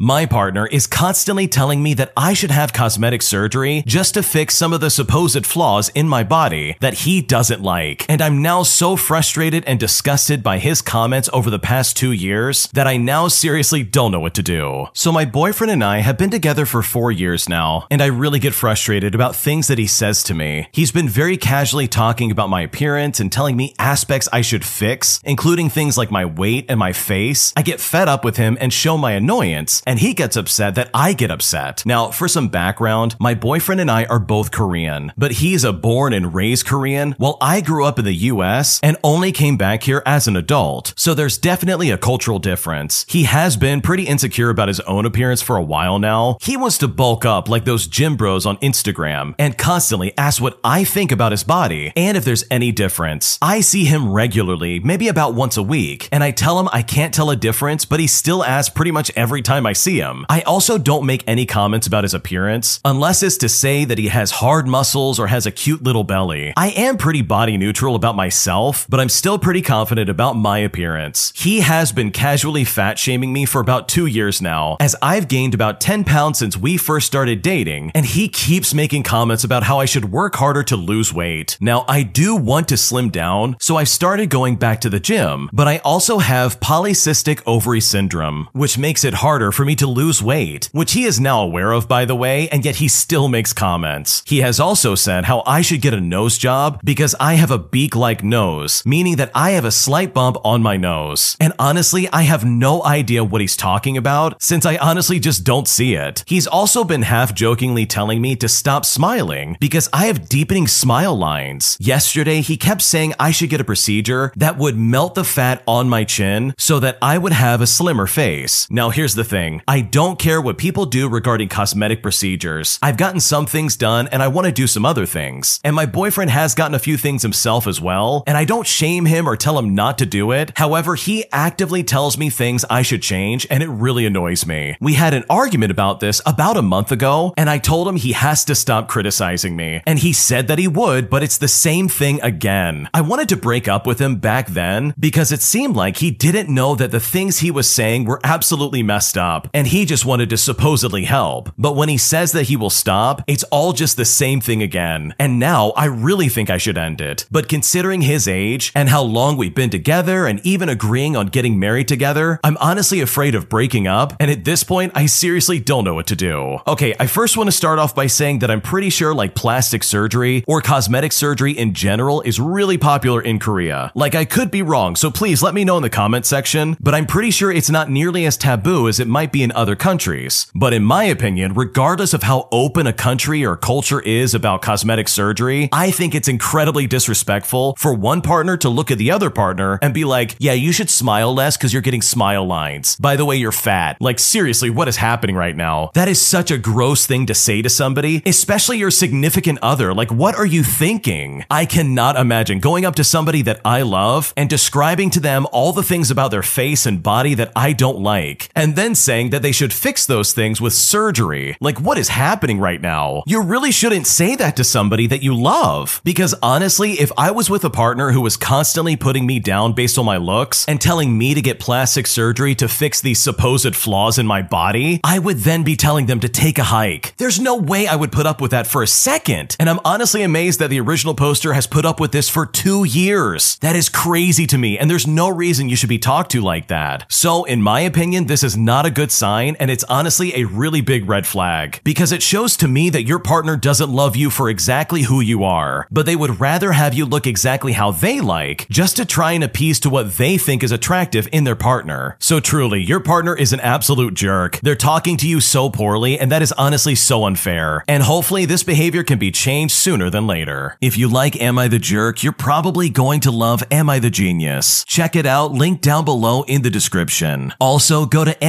My 0.00 0.26
partner 0.26 0.66
is 0.66 0.88
constantly 0.88 1.46
telling 1.46 1.80
me 1.80 1.94
that 1.94 2.12
I 2.16 2.34
should 2.34 2.50
have 2.50 2.72
cosmetic 2.72 3.22
surgery 3.22 3.84
just 3.86 4.14
to 4.14 4.24
fix 4.24 4.56
some 4.56 4.72
of 4.72 4.80
the 4.80 4.90
supposed 4.90 5.46
flaws 5.46 5.88
in 5.90 6.08
my 6.08 6.24
body 6.24 6.76
that 6.80 6.94
he 6.94 7.22
doesn't 7.22 7.62
like. 7.62 8.04
And 8.08 8.20
I'm 8.20 8.42
now 8.42 8.64
so 8.64 8.96
frustrated 8.96 9.62
and 9.68 9.78
disgusted 9.78 10.42
by 10.42 10.58
his 10.58 10.82
comments 10.82 11.30
over 11.32 11.48
the 11.48 11.60
past 11.60 11.96
two 11.96 12.10
years 12.10 12.68
that 12.72 12.88
I 12.88 12.96
now 12.96 13.28
seriously 13.28 13.84
don't 13.84 14.10
know 14.10 14.18
what 14.18 14.34
to 14.34 14.42
do. 14.42 14.88
So 14.94 15.12
my 15.12 15.24
boyfriend 15.24 15.70
and 15.70 15.84
I 15.84 15.98
have 15.98 16.18
been 16.18 16.30
together 16.30 16.66
for 16.66 16.82
four 16.82 17.12
years 17.12 17.48
now, 17.48 17.86
and 17.88 18.02
I 18.02 18.06
really 18.06 18.40
get 18.40 18.52
frustrated 18.52 19.14
about 19.14 19.36
things 19.36 19.68
that 19.68 19.78
he 19.78 19.86
says 19.86 20.24
to 20.24 20.34
me. 20.34 20.66
He's 20.72 20.90
been 20.90 21.08
very 21.08 21.36
casually 21.36 21.86
talking 21.86 22.32
about 22.32 22.50
my 22.50 22.62
appearance 22.62 23.20
and 23.20 23.30
telling 23.30 23.56
me 23.56 23.76
aspects 23.78 24.28
I 24.32 24.40
should 24.40 24.64
fix, 24.64 25.20
including 25.22 25.70
things 25.70 25.96
like 25.96 26.10
my 26.10 26.24
weight 26.24 26.66
and 26.68 26.80
my 26.80 26.92
face. 26.92 27.52
I 27.56 27.62
get 27.62 27.80
fed 27.80 28.08
up 28.08 28.24
with 28.24 28.38
him 28.38 28.58
and 28.60 28.72
show 28.72 28.98
my 28.98 29.12
annoyance 29.12 29.83
and 29.86 29.98
he 29.98 30.14
gets 30.14 30.36
upset 30.36 30.74
that 30.74 30.90
I 30.94 31.12
get 31.12 31.30
upset. 31.30 31.84
Now, 31.86 32.10
for 32.10 32.28
some 32.28 32.48
background, 32.48 33.16
my 33.20 33.34
boyfriend 33.34 33.80
and 33.80 33.90
I 33.90 34.04
are 34.06 34.18
both 34.18 34.50
Korean, 34.50 35.12
but 35.16 35.32
he's 35.32 35.64
a 35.64 35.72
born 35.72 36.12
and 36.12 36.34
raised 36.34 36.66
Korean, 36.66 37.12
while 37.18 37.36
I 37.40 37.60
grew 37.60 37.84
up 37.84 37.98
in 37.98 38.04
the 38.04 38.14
US 38.14 38.80
and 38.82 38.96
only 39.04 39.32
came 39.32 39.56
back 39.56 39.82
here 39.82 40.02
as 40.06 40.26
an 40.26 40.36
adult. 40.36 40.94
So 40.96 41.14
there's 41.14 41.38
definitely 41.38 41.90
a 41.90 41.98
cultural 41.98 42.38
difference. 42.38 43.04
He 43.08 43.24
has 43.24 43.56
been 43.56 43.80
pretty 43.80 44.04
insecure 44.04 44.50
about 44.50 44.68
his 44.68 44.80
own 44.80 45.04
appearance 45.04 45.42
for 45.42 45.56
a 45.56 45.62
while 45.62 45.98
now. 45.98 46.38
He 46.40 46.56
wants 46.56 46.78
to 46.78 46.88
bulk 46.88 47.24
up 47.24 47.48
like 47.48 47.64
those 47.64 47.86
gym 47.86 48.16
bros 48.16 48.46
on 48.46 48.56
Instagram 48.58 49.34
and 49.38 49.58
constantly 49.58 50.16
asks 50.16 50.40
what 50.40 50.58
I 50.64 50.84
think 50.84 51.12
about 51.12 51.32
his 51.32 51.44
body 51.44 51.92
and 51.96 52.16
if 52.16 52.24
there's 52.24 52.44
any 52.50 52.72
difference. 52.72 53.38
I 53.42 53.60
see 53.60 53.84
him 53.84 54.12
regularly, 54.12 54.80
maybe 54.80 55.08
about 55.08 55.34
once 55.34 55.56
a 55.56 55.62
week, 55.62 56.08
and 56.10 56.24
I 56.24 56.30
tell 56.30 56.58
him 56.58 56.68
I 56.72 56.82
can't 56.82 57.12
tell 57.12 57.30
a 57.30 57.36
difference, 57.36 57.84
but 57.84 58.00
he 58.00 58.06
still 58.06 58.42
asks 58.42 58.72
pretty 58.72 58.90
much 58.90 59.10
every 59.14 59.42
time 59.42 59.66
I 59.66 59.73
see 59.74 59.98
him. 59.98 60.24
I 60.28 60.40
also 60.42 60.78
don't 60.78 61.06
make 61.06 61.24
any 61.26 61.46
comments 61.46 61.86
about 61.86 62.04
his 62.04 62.14
appearance, 62.14 62.80
unless 62.84 63.22
it's 63.22 63.36
to 63.38 63.48
say 63.48 63.84
that 63.84 63.98
he 63.98 64.08
has 64.08 64.30
hard 64.30 64.66
muscles 64.66 65.20
or 65.20 65.26
has 65.26 65.46
a 65.46 65.50
cute 65.50 65.82
little 65.82 66.04
belly. 66.04 66.52
I 66.56 66.70
am 66.70 66.96
pretty 66.96 67.22
body 67.22 67.56
neutral 67.56 67.94
about 67.94 68.16
myself, 68.16 68.86
but 68.88 69.00
I'm 69.00 69.08
still 69.08 69.38
pretty 69.38 69.62
confident 69.62 70.08
about 70.08 70.34
my 70.34 70.58
appearance. 70.58 71.32
He 71.36 71.60
has 71.60 71.92
been 71.92 72.10
casually 72.10 72.64
fat 72.64 72.98
shaming 72.98 73.32
me 73.32 73.44
for 73.44 73.60
about 73.60 73.88
two 73.88 74.06
years 74.06 74.40
now, 74.40 74.76
as 74.80 74.96
I've 75.02 75.28
gained 75.28 75.54
about 75.54 75.80
10 75.80 76.04
pounds 76.04 76.38
since 76.38 76.56
we 76.56 76.76
first 76.76 77.06
started 77.06 77.42
dating, 77.42 77.90
and 77.94 78.06
he 78.06 78.28
keeps 78.28 78.74
making 78.74 79.02
comments 79.02 79.44
about 79.44 79.64
how 79.64 79.80
I 79.80 79.84
should 79.84 80.12
work 80.12 80.36
harder 80.36 80.62
to 80.64 80.76
lose 80.76 81.12
weight. 81.12 81.56
Now, 81.60 81.84
I 81.88 82.02
do 82.02 82.34
want 82.36 82.68
to 82.68 82.76
slim 82.76 83.10
down, 83.10 83.56
so 83.60 83.76
I've 83.76 83.88
started 83.88 84.30
going 84.30 84.56
back 84.56 84.80
to 84.82 84.90
the 84.90 85.00
gym, 85.00 85.50
but 85.52 85.68
I 85.68 85.78
also 85.78 86.18
have 86.18 86.60
polycystic 86.60 87.42
ovary 87.46 87.80
syndrome, 87.80 88.48
which 88.52 88.78
makes 88.78 89.04
it 89.04 89.14
harder 89.14 89.52
for 89.52 89.63
me 89.64 89.74
to 89.76 89.86
lose 89.86 90.22
weight, 90.22 90.68
which 90.72 90.92
he 90.92 91.04
is 91.04 91.20
now 91.20 91.42
aware 91.42 91.72
of, 91.72 91.88
by 91.88 92.04
the 92.04 92.14
way, 92.14 92.48
and 92.50 92.64
yet 92.64 92.76
he 92.76 92.88
still 92.88 93.28
makes 93.28 93.52
comments. 93.52 94.22
He 94.26 94.40
has 94.40 94.60
also 94.60 94.94
said 94.94 95.24
how 95.24 95.42
I 95.46 95.62
should 95.62 95.80
get 95.80 95.94
a 95.94 96.00
nose 96.00 96.38
job 96.38 96.80
because 96.84 97.14
I 97.20 97.34
have 97.34 97.50
a 97.50 97.58
beak 97.58 97.96
like 97.96 98.22
nose, 98.22 98.82
meaning 98.84 99.16
that 99.16 99.30
I 99.34 99.50
have 99.52 99.64
a 99.64 99.70
slight 99.70 100.14
bump 100.14 100.36
on 100.44 100.62
my 100.62 100.76
nose. 100.76 101.36
And 101.40 101.52
honestly, 101.58 102.08
I 102.12 102.22
have 102.22 102.44
no 102.44 102.84
idea 102.84 103.24
what 103.24 103.40
he's 103.40 103.56
talking 103.56 103.96
about 103.96 104.42
since 104.42 104.66
I 104.66 104.76
honestly 104.76 105.18
just 105.18 105.44
don't 105.44 105.68
see 105.68 105.94
it. 105.94 106.24
He's 106.26 106.46
also 106.46 106.84
been 106.84 107.02
half 107.02 107.34
jokingly 107.34 107.86
telling 107.86 108.20
me 108.20 108.36
to 108.36 108.48
stop 108.48 108.84
smiling 108.84 109.56
because 109.60 109.88
I 109.92 110.06
have 110.06 110.28
deepening 110.28 110.66
smile 110.66 111.16
lines. 111.16 111.76
Yesterday, 111.80 112.40
he 112.40 112.56
kept 112.56 112.82
saying 112.82 113.14
I 113.18 113.30
should 113.30 113.50
get 113.50 113.60
a 113.60 113.64
procedure 113.64 114.32
that 114.36 114.58
would 114.58 114.76
melt 114.76 115.14
the 115.14 115.24
fat 115.24 115.62
on 115.66 115.88
my 115.88 116.04
chin 116.04 116.54
so 116.58 116.80
that 116.80 116.98
I 117.02 117.18
would 117.18 117.32
have 117.32 117.60
a 117.60 117.66
slimmer 117.66 118.06
face. 118.06 118.68
Now, 118.70 118.90
here's 118.90 119.14
the 119.14 119.24
thing 119.24 119.53
I 119.66 119.80
don't 119.80 120.18
care 120.18 120.40
what 120.40 120.58
people 120.58 120.86
do 120.86 121.08
regarding 121.08 121.48
cosmetic 121.48 122.02
procedures. 122.02 122.78
I've 122.82 122.96
gotten 122.96 123.20
some 123.20 123.46
things 123.46 123.76
done 123.76 124.08
and 124.08 124.22
I 124.22 124.28
want 124.28 124.46
to 124.46 124.52
do 124.52 124.66
some 124.66 124.84
other 124.84 125.06
things. 125.06 125.60
And 125.64 125.74
my 125.74 125.86
boyfriend 125.86 126.30
has 126.30 126.54
gotten 126.54 126.74
a 126.74 126.78
few 126.78 126.96
things 126.96 127.22
himself 127.22 127.66
as 127.66 127.80
well, 127.80 128.22
and 128.26 128.36
I 128.36 128.44
don't 128.44 128.66
shame 128.66 129.06
him 129.06 129.28
or 129.28 129.36
tell 129.36 129.58
him 129.58 129.74
not 129.74 129.98
to 129.98 130.06
do 130.06 130.32
it. 130.32 130.52
However, 130.56 130.94
he 130.94 131.24
actively 131.32 131.82
tells 131.82 132.18
me 132.18 132.30
things 132.30 132.64
I 132.70 132.82
should 132.82 133.02
change, 133.02 133.46
and 133.50 133.62
it 133.62 133.68
really 133.68 134.06
annoys 134.06 134.46
me. 134.46 134.76
We 134.80 134.94
had 134.94 135.14
an 135.14 135.24
argument 135.28 135.70
about 135.70 136.00
this 136.00 136.20
about 136.26 136.56
a 136.56 136.62
month 136.62 136.92
ago, 136.92 137.34
and 137.36 137.48
I 137.50 137.58
told 137.58 137.88
him 137.88 137.96
he 137.96 138.12
has 138.12 138.44
to 138.46 138.54
stop 138.54 138.88
criticizing 138.88 139.56
me. 139.56 139.82
And 139.86 139.98
he 139.98 140.12
said 140.12 140.48
that 140.48 140.58
he 140.58 140.68
would, 140.68 141.10
but 141.10 141.22
it's 141.22 141.38
the 141.38 141.48
same 141.48 141.88
thing 141.88 142.20
again. 142.22 142.88
I 142.94 143.00
wanted 143.00 143.28
to 143.30 143.36
break 143.36 143.68
up 143.68 143.86
with 143.86 143.98
him 144.00 144.16
back 144.16 144.48
then 144.48 144.94
because 144.98 145.32
it 145.32 145.42
seemed 145.42 145.76
like 145.76 145.98
he 145.98 146.10
didn't 146.10 146.52
know 146.52 146.74
that 146.74 146.90
the 146.90 147.00
things 147.00 147.38
he 147.38 147.50
was 147.50 147.68
saying 147.68 148.04
were 148.04 148.20
absolutely 148.24 148.82
messed 148.82 149.18
up, 149.18 149.43
and 149.52 149.66
he 149.66 149.84
just 149.84 150.04
wanted 150.04 150.30
to 150.30 150.36
supposedly 150.36 151.04
help. 151.04 151.50
But 151.58 151.76
when 151.76 151.88
he 151.88 151.98
says 151.98 152.32
that 152.32 152.44
he 152.44 152.56
will 152.56 152.70
stop, 152.70 153.22
it's 153.26 153.44
all 153.44 153.72
just 153.72 153.96
the 153.96 154.04
same 154.04 154.40
thing 154.40 154.62
again. 154.62 155.14
And 155.18 155.38
now 155.38 155.70
I 155.70 155.86
really 155.86 156.28
think 156.28 156.50
I 156.50 156.58
should 156.58 156.78
end 156.78 157.00
it. 157.00 157.26
But 157.30 157.48
considering 157.48 158.02
his 158.02 158.28
age 158.28 158.72
and 158.74 158.88
how 158.88 159.02
long 159.02 159.36
we've 159.36 159.54
been 159.54 159.70
together 159.70 160.26
and 160.26 160.40
even 160.44 160.68
agreeing 160.68 161.16
on 161.16 161.26
getting 161.26 161.58
married 161.58 161.88
together, 161.88 162.40
I'm 162.44 162.56
honestly 162.58 163.00
afraid 163.00 163.34
of 163.34 163.48
breaking 163.48 163.86
up. 163.86 164.14
And 164.20 164.30
at 164.30 164.44
this 164.44 164.64
point, 164.64 164.92
I 164.94 165.06
seriously 165.06 165.60
don't 165.60 165.84
know 165.84 165.94
what 165.94 166.06
to 166.08 166.16
do. 166.16 166.58
Okay, 166.66 166.94
I 166.98 167.06
first 167.06 167.36
want 167.36 167.48
to 167.48 167.52
start 167.52 167.78
off 167.78 167.94
by 167.94 168.06
saying 168.06 168.40
that 168.40 168.50
I'm 168.50 168.60
pretty 168.60 168.90
sure 168.90 169.14
like 169.14 169.34
plastic 169.34 169.82
surgery 169.82 170.44
or 170.46 170.60
cosmetic 170.60 171.12
surgery 171.12 171.52
in 171.52 171.74
general 171.74 172.20
is 172.22 172.40
really 172.40 172.78
popular 172.78 173.20
in 173.20 173.38
Korea. 173.38 173.92
Like 173.94 174.14
I 174.14 174.24
could 174.24 174.50
be 174.50 174.62
wrong, 174.62 174.96
so 174.96 175.10
please 175.10 175.42
let 175.42 175.54
me 175.54 175.64
know 175.64 175.76
in 175.76 175.82
the 175.82 175.90
comment 175.90 176.26
section, 176.26 176.76
but 176.80 176.94
I'm 176.94 177.06
pretty 177.06 177.30
sure 177.30 177.50
it's 177.50 177.70
not 177.70 177.90
nearly 177.90 178.26
as 178.26 178.36
taboo 178.36 178.88
as 178.88 179.00
it 179.00 179.08
might 179.08 179.32
be 179.34 179.42
in 179.42 179.52
other 179.52 179.76
countries. 179.76 180.46
But 180.54 180.72
in 180.72 180.84
my 180.84 181.04
opinion, 181.04 181.54
regardless 181.54 182.14
of 182.14 182.22
how 182.22 182.48
open 182.52 182.86
a 182.86 182.92
country 182.92 183.44
or 183.44 183.56
culture 183.56 184.00
is 184.00 184.32
about 184.32 184.62
cosmetic 184.62 185.08
surgery, 185.08 185.68
I 185.72 185.90
think 185.90 186.14
it's 186.14 186.28
incredibly 186.28 186.86
disrespectful 186.86 187.74
for 187.76 187.92
one 187.92 188.22
partner 188.22 188.56
to 188.58 188.68
look 188.68 188.92
at 188.92 188.98
the 188.98 189.10
other 189.10 189.30
partner 189.30 189.80
and 189.82 189.92
be 189.92 190.04
like, 190.04 190.36
yeah, 190.38 190.52
you 190.52 190.70
should 190.70 190.88
smile 190.88 191.34
less 191.34 191.56
because 191.56 191.72
you're 191.72 191.82
getting 191.82 192.00
smile 192.00 192.46
lines. 192.46 192.96
By 192.96 193.16
the 193.16 193.24
way, 193.24 193.34
you're 193.36 193.50
fat. 193.50 194.00
Like, 194.00 194.20
seriously, 194.20 194.70
what 194.70 194.86
is 194.86 194.96
happening 194.98 195.34
right 195.34 195.56
now? 195.56 195.90
That 195.94 196.06
is 196.06 196.22
such 196.22 196.52
a 196.52 196.58
gross 196.58 197.04
thing 197.04 197.26
to 197.26 197.34
say 197.34 197.60
to 197.60 197.68
somebody, 197.68 198.22
especially 198.24 198.78
your 198.78 198.92
significant 198.92 199.58
other. 199.62 199.92
Like, 199.92 200.12
what 200.12 200.36
are 200.36 200.46
you 200.46 200.62
thinking? 200.62 201.44
I 201.50 201.66
cannot 201.66 202.16
imagine 202.16 202.60
going 202.60 202.84
up 202.84 202.94
to 202.94 203.04
somebody 203.04 203.42
that 203.42 203.60
I 203.64 203.82
love 203.82 204.32
and 204.36 204.48
describing 204.48 205.10
to 205.10 205.20
them 205.20 205.48
all 205.50 205.72
the 205.72 205.82
things 205.82 206.12
about 206.12 206.30
their 206.30 206.42
face 206.44 206.86
and 206.86 207.02
body 207.02 207.34
that 207.34 207.50
I 207.56 207.72
don't 207.72 207.98
like, 207.98 208.48
and 208.54 208.76
then 208.76 208.94
saying 208.94 209.23
that 209.30 209.42
they 209.42 209.52
should 209.52 209.72
fix 209.72 210.06
those 210.06 210.32
things 210.32 210.60
with 210.60 210.72
surgery. 210.72 211.56
Like, 211.60 211.80
what 211.80 211.98
is 211.98 212.08
happening 212.08 212.58
right 212.58 212.80
now? 212.80 213.22
You 213.26 213.42
really 213.42 213.70
shouldn't 213.70 214.06
say 214.06 214.36
that 214.36 214.56
to 214.56 214.64
somebody 214.64 215.06
that 215.06 215.22
you 215.22 215.34
love. 215.34 216.00
Because 216.04 216.34
honestly, 216.42 216.92
if 216.92 217.10
I 217.16 217.30
was 217.30 217.50
with 217.50 217.64
a 217.64 217.70
partner 217.70 218.12
who 218.12 218.20
was 218.20 218.36
constantly 218.36 218.96
putting 218.96 219.26
me 219.26 219.40
down 219.40 219.72
based 219.72 219.98
on 219.98 220.04
my 220.04 220.16
looks 220.16 220.64
and 220.66 220.80
telling 220.80 221.16
me 221.16 221.34
to 221.34 221.42
get 221.42 221.60
plastic 221.60 222.06
surgery 222.06 222.54
to 222.56 222.68
fix 222.68 223.00
these 223.00 223.20
supposed 223.20 223.74
flaws 223.74 224.18
in 224.18 224.26
my 224.26 224.42
body, 224.42 225.00
I 225.04 225.18
would 225.18 225.38
then 225.38 225.62
be 225.62 225.76
telling 225.76 226.06
them 226.06 226.20
to 226.20 226.28
take 226.28 226.58
a 226.58 226.64
hike. 226.64 227.16
There's 227.16 227.40
no 227.40 227.56
way 227.56 227.86
I 227.86 227.96
would 227.96 228.12
put 228.12 228.26
up 228.26 228.40
with 228.40 228.50
that 228.50 228.66
for 228.66 228.82
a 228.82 228.86
second. 228.86 229.56
And 229.58 229.70
I'm 229.70 229.80
honestly 229.84 230.22
amazed 230.22 230.58
that 230.60 230.70
the 230.70 230.80
original 230.80 231.14
poster 231.14 231.52
has 231.52 231.66
put 231.66 231.84
up 231.84 232.00
with 232.00 232.12
this 232.12 232.28
for 232.28 232.46
two 232.46 232.84
years. 232.84 233.56
That 233.58 233.76
is 233.76 233.88
crazy 233.88 234.46
to 234.46 234.58
me, 234.58 234.78
and 234.78 234.90
there's 234.90 235.06
no 235.06 235.28
reason 235.28 235.68
you 235.68 235.76
should 235.76 235.88
be 235.88 235.98
talked 235.98 236.32
to 236.32 236.40
like 236.40 236.68
that. 236.68 237.10
So, 237.10 237.44
in 237.44 237.62
my 237.62 237.80
opinion, 237.80 238.26
this 238.26 238.42
is 238.42 238.56
not 238.56 238.86
a 238.86 238.90
good 238.90 239.12
sign, 239.14 239.56
and 239.60 239.70
it's 239.70 239.84
honestly 239.84 240.34
a 240.34 240.44
really 240.44 240.80
big 240.80 241.08
red 241.08 241.26
flag 241.26 241.80
because 241.84 242.12
it 242.12 242.22
shows 242.22 242.56
to 242.56 242.68
me 242.68 242.90
that 242.90 243.04
your 243.04 243.18
partner 243.18 243.56
doesn't 243.56 243.90
love 243.90 244.16
you 244.16 244.30
for 244.30 244.50
exactly 244.50 245.02
who 245.02 245.20
you 245.20 245.44
are, 245.44 245.86
but 245.90 246.06
they 246.06 246.16
would 246.16 246.40
rather 246.40 246.72
have 246.72 246.94
you 246.94 247.06
look 247.06 247.26
exactly 247.26 247.72
how 247.72 247.90
they 247.90 248.20
like 248.20 248.66
just 248.68 248.96
to 248.96 249.04
try 249.04 249.32
and 249.32 249.44
appease 249.44 249.80
to 249.80 249.90
what 249.90 250.14
they 250.16 250.36
think 250.36 250.62
is 250.62 250.72
attractive 250.72 251.28
in 251.32 251.44
their 251.44 251.56
partner. 251.56 252.16
So, 252.18 252.40
truly, 252.40 252.82
your 252.82 253.00
partner 253.00 253.36
is 253.36 253.52
an 253.52 253.60
absolute 253.60 254.14
jerk. 254.14 254.58
They're 254.62 254.74
talking 254.74 255.16
to 255.18 255.28
you 255.28 255.40
so 255.40 255.70
poorly, 255.70 256.18
and 256.18 256.30
that 256.32 256.42
is 256.42 256.52
honestly 256.52 256.94
so 256.94 257.24
unfair. 257.24 257.84
And 257.86 258.02
hopefully, 258.02 258.44
this 258.44 258.62
behavior 258.62 259.02
can 259.02 259.18
be 259.18 259.30
changed 259.30 259.74
sooner 259.74 260.10
than 260.10 260.26
later. 260.26 260.76
If 260.80 260.98
you 260.98 261.08
like 261.08 261.40
Am 261.40 261.58
I 261.58 261.68
the 261.68 261.78
Jerk, 261.78 262.22
you're 262.22 262.32
probably 262.32 262.90
going 262.90 263.20
to 263.20 263.30
love 263.30 263.62
Am 263.70 263.88
I 263.88 263.98
the 263.98 264.10
Genius. 264.10 264.84
Check 264.84 265.16
it 265.16 265.26
out, 265.26 265.52
link 265.52 265.80
down 265.80 266.04
below 266.04 266.42
in 266.42 266.62
the 266.62 266.70
description. 266.70 267.52
Also, 267.60 268.06
go 268.06 268.24
to 268.24 268.44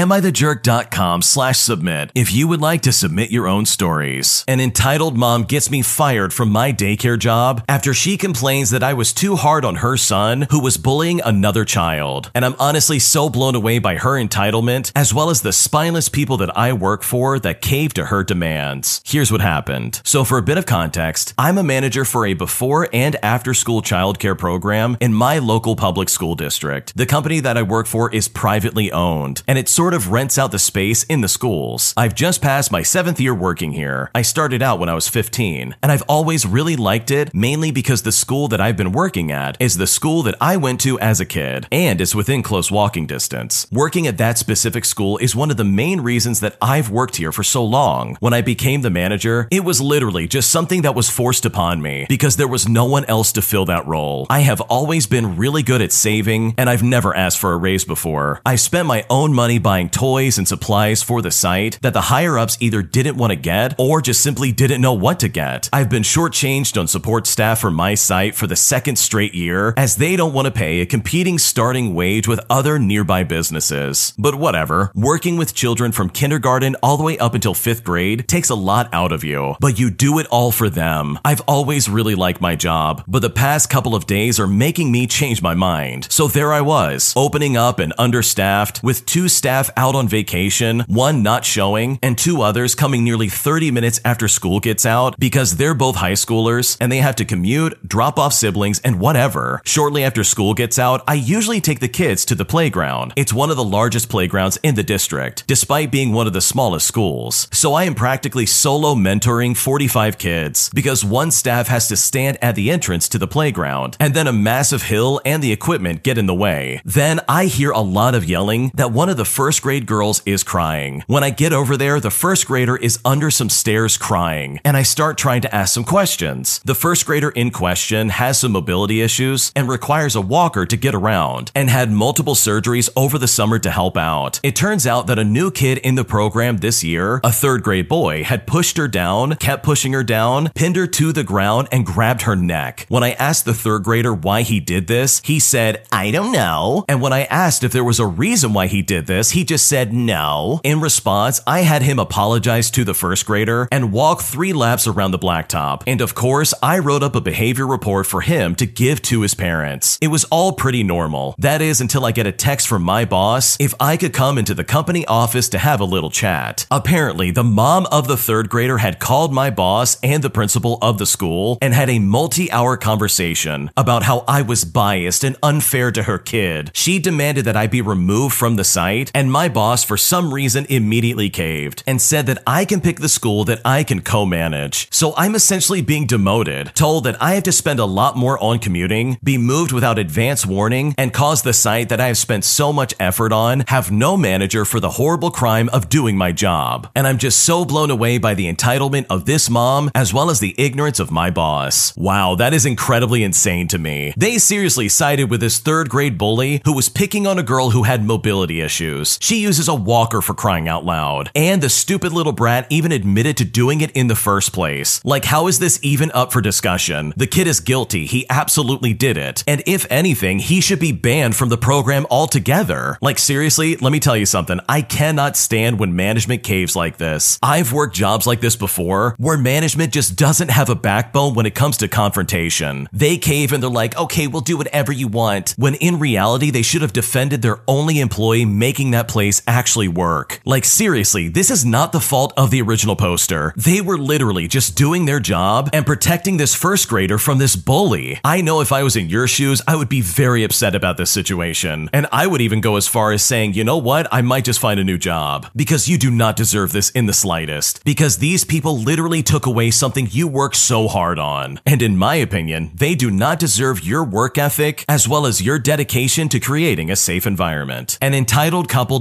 amithejerk.com 0.46 1.22
slash 1.22 1.58
submit 1.58 2.12
if 2.14 2.34
you 2.34 2.48
would 2.48 2.62
like 2.62 2.82
to 2.82 2.92
submit 2.92 3.32
your 3.32 3.48
own 3.48 3.66
stories. 3.66 4.44
An 4.48 4.60
entitled 4.60 5.18
mom 5.18 5.44
gets 5.44 5.72
me 5.72 5.82
fired 5.82 6.34
from 6.34 6.52
my 6.52 6.72
daycare 6.72 7.18
job 7.18 7.64
after 7.68 7.94
she 7.94 8.18
complains 8.18 8.70
that 8.70 8.84
I 8.84 8.94
was 8.94 9.14
too 9.14 9.36
hard 9.36 9.66
on 9.66 9.76
her 9.76 9.98
son 9.98 10.48
who 10.52 10.60
was 10.60 10.78
bullying 10.78 11.22
another 11.22 11.66
child. 11.66 12.32
And 12.36 12.46
I'm 12.46 12.56
honestly 12.60 13.00
so 13.00 13.30
blown 13.30 13.56
away 13.56 13.80
by 13.80 13.96
her 13.96 14.22
entitlement, 14.22 14.92
as 14.96 15.14
well 15.14 15.30
as 15.30 15.42
the 15.42 15.54
spineless 15.54 16.10
people 16.10 16.38
that 16.38 16.56
I 16.58 16.74
work 16.74 17.04
for 17.04 17.40
that 17.40 17.62
cave 17.62 17.94
to 17.96 18.06
her 18.06 18.24
demands. 18.24 19.02
Here's 19.06 19.32
what 19.32 19.42
happened. 19.42 20.02
So, 20.04 20.24
for 20.24 20.38
a 20.38 20.44
bit 20.44 20.58
of 20.58 20.66
context, 20.66 21.34
I'm 21.38 21.58
a 21.58 21.64
manager 21.64 22.06
for 22.06 22.26
a 22.26 22.34
before 22.34 22.88
and 22.94 23.16
after 23.24 23.54
school 23.54 23.82
childcare 23.82 24.38
program 24.38 24.98
in 25.00 25.14
my 25.14 25.40
local 25.40 25.76
public 25.76 26.10
school 26.10 26.36
district. 26.36 26.96
The 26.96 27.06
company 27.06 27.40
that 27.40 27.58
I 27.58 27.64
work 27.64 27.88
for 27.88 28.14
is 28.14 28.28
privately 28.28 28.92
owned, 28.92 29.42
and 29.48 29.58
it 29.58 29.70
sort 29.70 29.94
of 29.94 30.12
rents 30.12 30.35
rents 30.36 30.44
out 30.44 30.52
the 30.52 30.60
space 30.60 31.04
in 31.04 31.22
the 31.22 31.28
schools. 31.30 31.94
I've 31.96 32.14
just 32.14 32.42
passed 32.42 32.72
my 32.72 32.84
seventh 32.84 33.22
year 33.22 33.34
working 33.34 33.72
here. 33.72 34.10
I 34.14 34.22
started 34.22 34.62
out 34.62 34.80
when 34.80 34.90
I 34.90 34.94
was 34.94 35.08
15, 35.08 35.76
and 35.82 35.92
I've 35.92 36.04
always 36.10 36.46
really 36.46 36.76
liked 36.76 37.10
it, 37.10 37.34
mainly 37.34 37.72
because 37.72 38.02
the 38.02 38.12
school 38.12 38.50
that 38.50 38.60
I've 38.60 38.76
been 38.76 38.92
working 38.92 39.32
at 39.32 39.56
is 39.62 39.78
the 39.78 39.88
school 39.88 40.24
that 40.24 40.36
I 40.42 40.58
went 40.58 40.82
to 40.82 41.00
as 41.00 41.22
a 41.22 41.26
kid, 41.26 41.68
and 41.72 42.02
it's 42.02 42.16
within 42.16 42.44
close 42.44 42.70
walking 42.70 43.08
distance. 43.08 43.68
Working 43.72 44.08
at 44.08 44.18
that 44.18 44.38
specific 44.38 44.84
school 44.84 45.18
is 45.20 45.36
one 45.36 45.52
of 45.52 45.58
the 45.58 45.64
main 45.64 46.02
reasons 46.02 46.42
that 46.42 46.58
I've 46.62 46.90
worked 46.90 47.16
here 47.16 47.32
for 47.32 47.44
so 47.44 47.64
long. 47.64 48.18
When 48.20 48.34
I 48.34 48.42
became 48.42 48.82
the 48.82 48.90
manager, 48.90 49.48
it 49.52 49.64
was 49.64 49.80
literally 49.80 50.28
just 50.28 50.52
something 50.52 50.82
that 50.82 50.96
was 50.96 51.10
forced 51.10 51.46
upon 51.46 51.82
me 51.82 52.06
because 52.10 52.36
there 52.36 52.52
was 52.52 52.68
no 52.68 52.86
one 52.86 53.06
else 53.06 53.32
to 53.34 53.42
fill 53.42 53.66
that 53.66 53.88
role. 53.88 54.28
I 54.30 54.42
have 54.42 54.60
always 54.62 55.08
been 55.08 55.38
really 55.38 55.64
good 55.64 55.82
at 55.82 55.94
saving, 55.94 56.56
and 56.58 56.70
I've 56.70 56.84
never 56.84 57.16
asked 57.16 57.40
for 57.40 57.54
a 57.54 57.58
raise 57.58 57.86
before. 57.86 58.42
I 58.46 58.58
spent 58.58 58.88
my 58.88 59.06
own 59.10 59.34
money 59.34 59.60
buying 59.60 59.90
toys 59.90 60.25
and 60.26 60.48
supplies 60.48 61.04
for 61.04 61.22
the 61.22 61.30
site 61.30 61.78
that 61.82 61.94
the 61.94 62.02
higher 62.02 62.38
ups 62.38 62.58
either 62.60 62.82
didn't 62.82 63.18
want 63.18 63.32
to 63.32 63.36
get 63.36 63.76
or 63.78 64.02
just 64.02 64.22
simply 64.22 64.52
didn't 64.52 64.82
know 64.82 64.94
what 64.94 65.20
to 65.20 65.28
get. 65.28 65.70
I've 65.72 65.90
been 65.90 66.04
shortchanged 66.04 66.80
on 66.80 66.88
support 66.88 67.28
staff 67.28 67.60
for 67.60 67.70
my 67.70 67.94
site 67.94 68.34
for 68.34 68.48
the 68.48 68.56
second 68.56 68.96
straight 68.98 69.36
year 69.36 69.74
as 69.78 69.98
they 69.98 70.16
don't 70.16 70.34
want 70.34 70.48
to 70.48 70.52
pay 70.52 70.82
a 70.82 70.86
competing 70.86 71.38
starting 71.38 71.94
wage 71.94 72.28
with 72.28 72.40
other 72.50 72.80
nearby 72.80 73.24
businesses. 73.24 74.14
But 74.18 74.36
whatever, 74.36 74.92
working 74.96 75.38
with 75.38 75.54
children 75.54 75.92
from 75.92 76.10
kindergarten 76.10 76.76
all 76.82 76.98
the 76.98 77.04
way 77.04 77.18
up 77.20 77.36
until 77.36 77.54
fifth 77.54 77.84
grade 77.84 78.28
takes 78.28 78.50
a 78.50 78.56
lot 78.56 78.92
out 78.92 79.12
of 79.12 79.24
you, 79.24 79.56
but 79.60 79.78
you 79.78 79.92
do 79.92 80.18
it 80.20 80.28
all 80.32 80.52
for 80.52 80.70
them. 80.70 81.20
I've 81.24 81.42
always 81.42 81.88
really 81.88 82.16
liked 82.16 82.42
my 82.42 82.56
job, 82.56 83.04
but 83.08 83.22
the 83.22 83.30
past 83.30 83.70
couple 83.70 83.94
of 83.94 84.08
days 84.08 84.40
are 84.40 84.48
making 84.48 84.92
me 84.92 85.06
change 85.08 85.42
my 85.42 85.54
mind. 85.54 86.08
So 86.10 86.28
there 86.28 86.52
I 86.52 86.62
was, 86.62 87.14
opening 87.16 87.58
up 87.58 87.80
and 87.80 87.94
understaffed, 87.98 88.82
with 88.84 89.06
two 89.06 89.28
staff 89.28 89.70
out 89.78 89.96
on 89.96 90.08
vacation, 90.16 90.80
one 90.88 91.22
not 91.22 91.44
showing, 91.44 92.00
and 92.02 92.18
two 92.18 92.42
others 92.42 92.74
coming 92.74 93.04
nearly 93.04 93.28
30 93.28 93.70
minutes 93.72 94.00
after 94.06 94.30
school 94.30 94.62
gets 94.62 94.86
out 94.86 95.20
because 95.20 95.58
they're 95.58 95.74
both 95.74 95.98
high 95.98 96.14
schoolers 96.14 96.78
and 96.80 96.90
they 96.90 97.00
have 97.00 97.18
to 97.18 97.26
commute, 97.26 97.74
drop 97.86 98.18
off 98.18 98.32
siblings, 98.32 98.80
and 98.80 98.98
whatever. 98.98 99.62
Shortly 99.66 100.06
after 100.06 100.24
school 100.24 100.54
gets 100.54 100.80
out, 100.80 101.04
I 101.06 101.16
usually 101.16 101.60
take 101.60 101.82
the 101.82 101.98
kids 102.02 102.24
to 102.26 102.36
the 102.36 102.46
playground. 102.46 103.12
It's 103.18 103.34
one 103.34 103.50
of 103.50 103.58
the 103.58 103.72
largest 103.78 104.08
playgrounds 104.08 104.58
in 104.64 104.76
the 104.76 104.84
district, 104.84 105.46
despite 105.48 105.92
being 105.92 106.14
one 106.14 106.28
of 106.28 106.34
the 106.34 106.48
smallest 106.52 106.88
schools. 106.88 107.50
So 107.52 107.74
I 107.74 107.84
am 107.84 107.96
practically 107.96 108.46
solo 108.46 108.96
mentoring 108.96 109.58
45 109.58 110.18
kids 110.18 110.70
because 110.74 111.04
one 111.04 111.32
staff 111.32 111.68
has 111.68 111.90
to 111.90 111.98
stand 111.98 112.38
at 112.42 112.56
the 112.56 112.72
entrance 112.72 113.10
to 113.10 113.18
the 113.18 113.28
playground, 113.28 113.98
and 114.00 114.14
then 114.14 114.28
a 114.28 114.34
massive 114.34 114.84
hill 114.84 115.20
and 115.26 115.44
the 115.44 115.52
equipment 115.52 116.04
get 116.04 116.18
in 116.18 116.26
the 116.26 116.42
way. 116.46 116.80
Then 116.86 117.20
I 117.28 117.48
hear 117.48 117.72
a 117.72 117.82
lot 117.82 118.16
of 118.16 118.24
yelling 118.24 118.72
that 118.76 118.92
one 118.92 119.10
of 119.10 119.18
the 119.18 119.26
first 119.26 119.62
grade 119.62 119.86
girls 119.86 120.05
is 120.26 120.44
crying. 120.44 121.04
When 121.08 121.24
I 121.24 121.32
get 121.32 121.52
over 121.52 121.78
there, 121.78 122.00
the 122.00 122.12
first 122.12 122.46
grader 122.46 122.76
is 122.76 123.00
under 123.04 123.32
some 123.32 123.50
stairs 123.50 123.98
crying, 123.98 124.60
and 124.64 124.78
I 124.78 124.84
start 124.84 125.18
trying 125.18 125.42
to 125.42 125.56
ask 125.56 125.74
some 125.74 125.84
questions. 125.84 126.60
The 126.64 126.76
first 126.76 127.06
grader 127.06 127.32
in 127.32 127.50
question 127.50 128.10
has 128.10 128.40
some 128.40 128.52
mobility 128.52 129.02
issues 129.02 129.52
and 129.56 129.68
requires 129.68 130.16
a 130.16 130.22
walker 130.22 130.66
to 130.66 130.78
get 130.78 130.94
around, 130.94 131.52
and 131.56 131.70
had 131.70 131.90
multiple 131.92 132.36
surgeries 132.36 132.90
over 132.96 133.18
the 133.18 133.28
summer 133.28 133.58
to 133.60 133.72
help 133.72 133.98
out. 133.98 134.40
It 134.44 134.56
turns 134.56 134.86
out 134.86 135.08
that 135.08 135.20
a 135.20 135.24
new 135.24 135.50
kid 135.50 135.80
in 135.80 135.96
the 135.96 136.06
program 136.06 136.58
this 136.58 136.84
year, 136.84 137.20
a 137.24 137.32
third 137.32 137.64
grade 137.64 137.88
boy, 137.88 138.24
had 138.24 138.46
pushed 138.46 138.78
her 138.78 138.88
down, 138.88 139.36
kept 139.38 139.64
pushing 139.64 139.94
her 139.94 140.04
down, 140.04 140.50
pinned 140.50 140.76
her 140.76 140.88
to 140.88 141.12
the 141.12 141.24
ground, 141.24 141.68
and 141.72 141.86
grabbed 141.86 142.24
her 142.24 142.36
neck. 142.36 142.86
When 142.90 143.04
I 143.04 143.14
asked 143.14 143.46
the 143.46 143.54
third 143.54 143.84
grader 143.84 144.14
why 144.14 144.44
he 144.44 144.60
did 144.60 144.88
this, 144.88 145.22
he 145.24 145.40
said, 145.40 145.86
I 145.92 146.12
don't 146.12 146.32
know. 146.32 146.86
And 146.88 147.02
when 147.02 147.14
I 147.14 147.24
asked 147.24 147.64
if 147.64 147.72
there 147.72 147.84
was 147.84 148.00
a 148.00 148.06
reason 148.06 148.54
why 148.54 148.68
he 148.68 148.82
did 148.82 149.08
this, 149.08 149.32
he 149.32 149.44
just 149.44 149.68
said 149.68 149.94
no. 149.96 150.60
In 150.64 150.82
response, 150.82 151.42
I 151.48 151.62
had 151.62 151.82
him 151.82 151.98
apologize 151.98 152.70
to 152.72 152.84
the 152.84 152.94
first 152.94 153.26
grader 153.26 153.68
and 153.72 153.92
walk 153.92 154.22
three 154.22 154.54
laps 154.54 154.88
around 154.88 155.12
the 155.12 155.20
blacktop. 155.20 155.84
And 155.88 156.02
of 156.02 156.14
course, 156.14 156.54
I 156.62 156.80
wrote 156.80 157.04
up 157.04 157.16
a 157.16 157.22
behavior 157.22 157.66
report 157.66 158.06
for 158.06 158.22
him 158.22 158.56
to 158.56 158.66
give 158.66 159.02
to 159.04 159.22
his 159.22 159.34
parents. 159.34 159.98
It 160.02 160.10
was 160.10 160.26
all 160.26 160.52
pretty 160.52 160.84
normal. 160.84 161.36
That 161.38 161.62
is 161.62 161.82
until 161.82 162.06
I 162.06 162.12
get 162.12 162.28
a 162.28 162.32
text 162.32 162.68
from 162.68 162.84
my 162.84 163.06
boss 163.06 163.58
if 163.60 163.74
I 163.80 163.98
could 163.98 164.14
come 164.14 164.38
into 164.38 164.54
the 164.54 164.64
company 164.64 165.06
office 165.06 165.50
to 165.50 165.58
have 165.58 165.80
a 165.80 165.86
little 165.86 166.12
chat. 166.12 166.68
Apparently, 166.70 167.32
the 167.32 167.44
mom 167.44 167.86
of 167.92 168.08
the 168.08 168.18
third 168.18 168.50
grader 168.50 168.78
had 168.78 169.00
called 169.00 169.34
my 169.34 169.50
boss 169.50 169.98
and 170.04 170.24
the 170.24 170.30
principal 170.30 170.78
of 170.82 170.98
the 170.98 171.06
school 171.06 171.58
and 171.62 171.74
had 171.74 171.90
a 171.90 172.00
multi 172.00 172.52
hour 172.52 172.76
conversation 172.76 173.72
about 173.78 174.04
how 174.04 174.26
I 174.28 174.42
was 174.42 174.66
biased 174.66 175.24
and 175.24 175.38
unfair 175.42 175.92
to 175.92 176.04
her 176.04 176.18
kid. 176.18 176.72
She 176.74 177.00
demanded 177.00 177.46
that 177.46 177.56
I 177.56 177.68
be 177.68 177.82
removed 177.82 178.36
from 178.36 178.56
the 178.56 178.64
site, 178.64 179.12
and 179.14 179.32
my 179.32 179.48
boss, 179.48 179.85
for 179.86 179.98
some 179.98 180.34
reason, 180.34 180.66
immediately 180.70 181.30
caved 181.30 181.84
and 181.88 182.02
said 182.02 182.26
that 182.26 182.42
I 182.46 182.66
can 182.66 182.82
pick 182.82 183.00
the 183.00 183.10
school 183.10 183.44
that 183.46 183.62
I 183.64 183.84
can 183.84 184.02
co 184.02 184.26
manage. 184.26 184.88
So 184.92 185.14
I'm 185.16 185.36
essentially 185.36 185.82
being 185.82 186.08
demoted, 186.08 186.74
told 186.76 187.04
that 187.04 187.22
I 187.22 187.36
have 187.36 187.44
to 187.44 187.52
spend 187.52 187.80
a 187.80 187.86
lot 187.86 188.18
more 188.18 188.42
on 188.44 188.60
commuting, 188.60 189.18
be 189.24 189.38
moved 189.38 189.72
without 189.72 190.00
advance 190.00 190.46
warning, 190.46 190.96
and 190.98 191.14
cause 191.14 191.42
the 191.42 191.54
site 191.54 191.90
that 191.90 192.02
I 192.02 192.08
have 192.08 192.18
spent 192.18 192.44
so 192.44 192.74
much 192.74 192.94
effort 193.00 193.32
on 193.32 193.64
have 193.68 193.92
no 193.92 194.18
manager 194.18 194.66
for 194.66 194.80
the 194.80 194.92
horrible 194.92 195.32
crime 195.32 195.70
of 195.70 195.90
doing 195.90 196.18
my 196.18 196.32
job. 196.32 196.90
And 196.96 197.06
I'm 197.08 197.18
just 197.18 197.42
so 197.42 197.66
blown 197.66 197.92
away 197.92 198.18
by 198.18 198.34
the 198.34 198.52
entitlement 198.52 199.06
of 199.10 199.26
this 199.26 199.50
mom 199.50 199.92
as 199.94 200.14
well 200.14 200.30
as 200.30 200.40
the 200.40 200.56
ignorance 200.58 201.00
of 201.00 201.12
my 201.12 201.30
boss. 201.30 201.96
Wow, 201.96 202.36
that 202.36 202.54
is 202.54 202.66
incredibly 202.66 203.24
insane 203.24 203.68
to 203.70 203.78
me. 203.78 204.14
They 204.18 204.38
seriously 204.38 204.90
sided 204.90 205.30
with 205.30 205.42
this 205.42 205.60
third 205.60 205.90
grade 205.90 206.18
bully 206.18 206.62
who 206.66 206.74
was 206.74 206.90
picking 206.90 207.28
on 207.28 207.38
a 207.38 207.44
girl 207.44 207.70
who 207.70 207.84
had 207.84 208.04
mobility 208.04 208.62
issues. 208.62 209.20
She 209.22 209.38
uses 209.38 209.68
a 209.68 209.75
walker 209.76 210.22
for 210.22 210.34
crying 210.34 210.68
out 210.68 210.86
loud. 210.86 211.32
And 211.36 211.62
the 211.62 211.70
stupid 211.70 212.12
little 212.14 212.32
brat 212.32 212.68
even 212.70 212.92
admitted 212.92 213.38
to 213.38 213.46
doing 213.46 213.82
it 213.82 213.92
in 213.92 214.08
the 214.08 214.16
first 214.16 214.54
place. 214.54 215.04
Like, 215.04 215.26
how 215.26 215.48
is 215.48 215.60
this 215.60 215.80
even 215.82 216.12
up 216.12 216.32
for 216.32 216.42
discussion? 216.42 217.14
The 217.16 217.28
kid 217.28 217.48
is 217.48 217.60
guilty. 217.60 218.06
He 218.06 218.26
absolutely 218.30 218.94
did 218.94 219.18
it. 219.18 219.44
And 219.48 219.64
if 219.66 219.86
anything, 219.90 220.40
he 220.40 220.62
should 220.62 220.80
be 220.80 220.92
banned 220.92 221.36
from 221.36 221.50
the 221.50 221.58
program 221.58 222.06
altogether. 222.10 222.98
Like, 223.02 223.20
seriously, 223.20 223.76
let 223.78 223.92
me 223.92 224.00
tell 224.00 224.18
you 224.18 224.26
something. 224.26 224.60
I 224.68 224.82
cannot 224.82 225.38
stand 225.38 225.80
when 225.80 225.96
management 225.96 226.44
caves 226.44 226.76
like 226.76 226.98
this. 226.98 227.40
I've 227.42 227.74
worked 227.74 227.96
jobs 227.96 228.28
like 228.28 228.42
this 228.42 228.56
before 228.56 229.16
where 229.18 229.38
management 229.38 229.94
just 229.94 230.16
doesn't 230.16 230.52
have 230.52 230.70
a 230.70 230.76
backbone 230.76 231.34
when 231.34 231.46
it 231.46 231.56
comes 231.56 231.78
to 231.78 231.88
confrontation. 231.88 232.88
They 232.92 233.18
cave 233.18 233.54
and 233.54 233.62
they're 233.62 233.70
like, 233.70 233.98
okay, 233.98 234.28
we'll 234.28 234.42
do 234.42 234.58
whatever 234.58 234.92
you 234.92 235.08
want. 235.08 235.54
When 235.58 235.76
in 235.76 236.00
reality, 236.00 236.52
they 236.52 236.62
should 236.62 236.82
have 236.82 236.94
defended 236.94 237.42
their 237.42 237.60
only 237.68 238.00
employee 238.00 238.46
making 238.46 238.92
that 238.92 239.08
place 239.08 239.42
actually 239.56 239.88
work. 239.88 240.42
Like, 240.44 240.66
seriously, 240.66 241.30
this 241.30 241.50
is 241.50 241.64
not 241.64 241.94
the 241.94 242.02
fault 242.02 242.34
of 242.36 242.52
the 242.52 242.62
original 242.62 242.98
poster. 242.98 243.54
They 243.56 243.80
were 243.80 243.98
literally 243.98 244.48
just 244.48 244.76
doing 244.76 245.06
their 245.06 245.22
job 245.22 245.70
and 245.72 245.86
protecting 245.86 246.36
this 246.36 246.54
first 246.54 246.90
grader 246.90 247.18
from 247.18 247.38
this 247.38 247.56
bully. 247.56 248.20
I 248.24 248.42
know 248.42 248.60
if 248.60 248.72
I 248.74 248.84
was 248.84 248.98
in 248.98 249.10
your 249.10 249.28
shoes, 249.28 249.62
I 249.66 249.78
would 249.78 249.88
be 249.88 250.02
very 250.02 250.44
upset 250.44 250.76
about 250.76 250.98
this 250.98 251.10
situation. 251.10 251.90
And 251.94 252.06
I 252.12 252.28
would 252.28 252.42
even 252.42 252.60
go 252.60 252.76
as 252.76 252.88
far 252.88 253.14
as 253.14 253.24
saying, 253.24 253.54
you 253.54 253.64
know 253.64 253.78
what, 253.78 254.08
I 254.12 254.22
might 254.22 254.44
just 254.44 254.60
find 254.60 254.80
a 254.80 254.84
new 254.84 254.98
job. 254.98 255.48
Because 255.56 255.88
you 255.88 255.98
do 255.98 256.12
not 256.12 256.36
deserve 256.36 256.74
this 256.74 256.90
in 256.90 257.06
the 257.06 257.14
slightest. 257.14 257.84
Because 257.86 258.18
these 258.18 258.44
people 258.44 258.78
literally 258.78 259.24
took 259.24 259.46
away 259.46 259.72
something 259.72 260.10
you 260.12 260.28
worked 260.28 260.58
so 260.58 260.90
hard 260.90 261.18
on. 261.18 261.62
And 261.66 261.82
in 261.82 261.96
my 261.98 262.16
opinion, 262.16 262.72
they 262.76 262.94
do 262.94 263.10
not 263.10 263.40
deserve 263.40 263.86
your 263.86 264.04
work 264.04 264.38
ethic 264.38 264.84
as 264.90 265.08
well 265.08 265.26
as 265.26 265.42
your 265.42 265.60
dedication 265.60 266.28
to 266.30 266.40
creating 266.42 266.92
a 266.92 266.96
safe 266.96 267.26
environment. 267.26 267.98
An 268.02 268.14
entitled 268.14 268.68
couple 268.68 269.00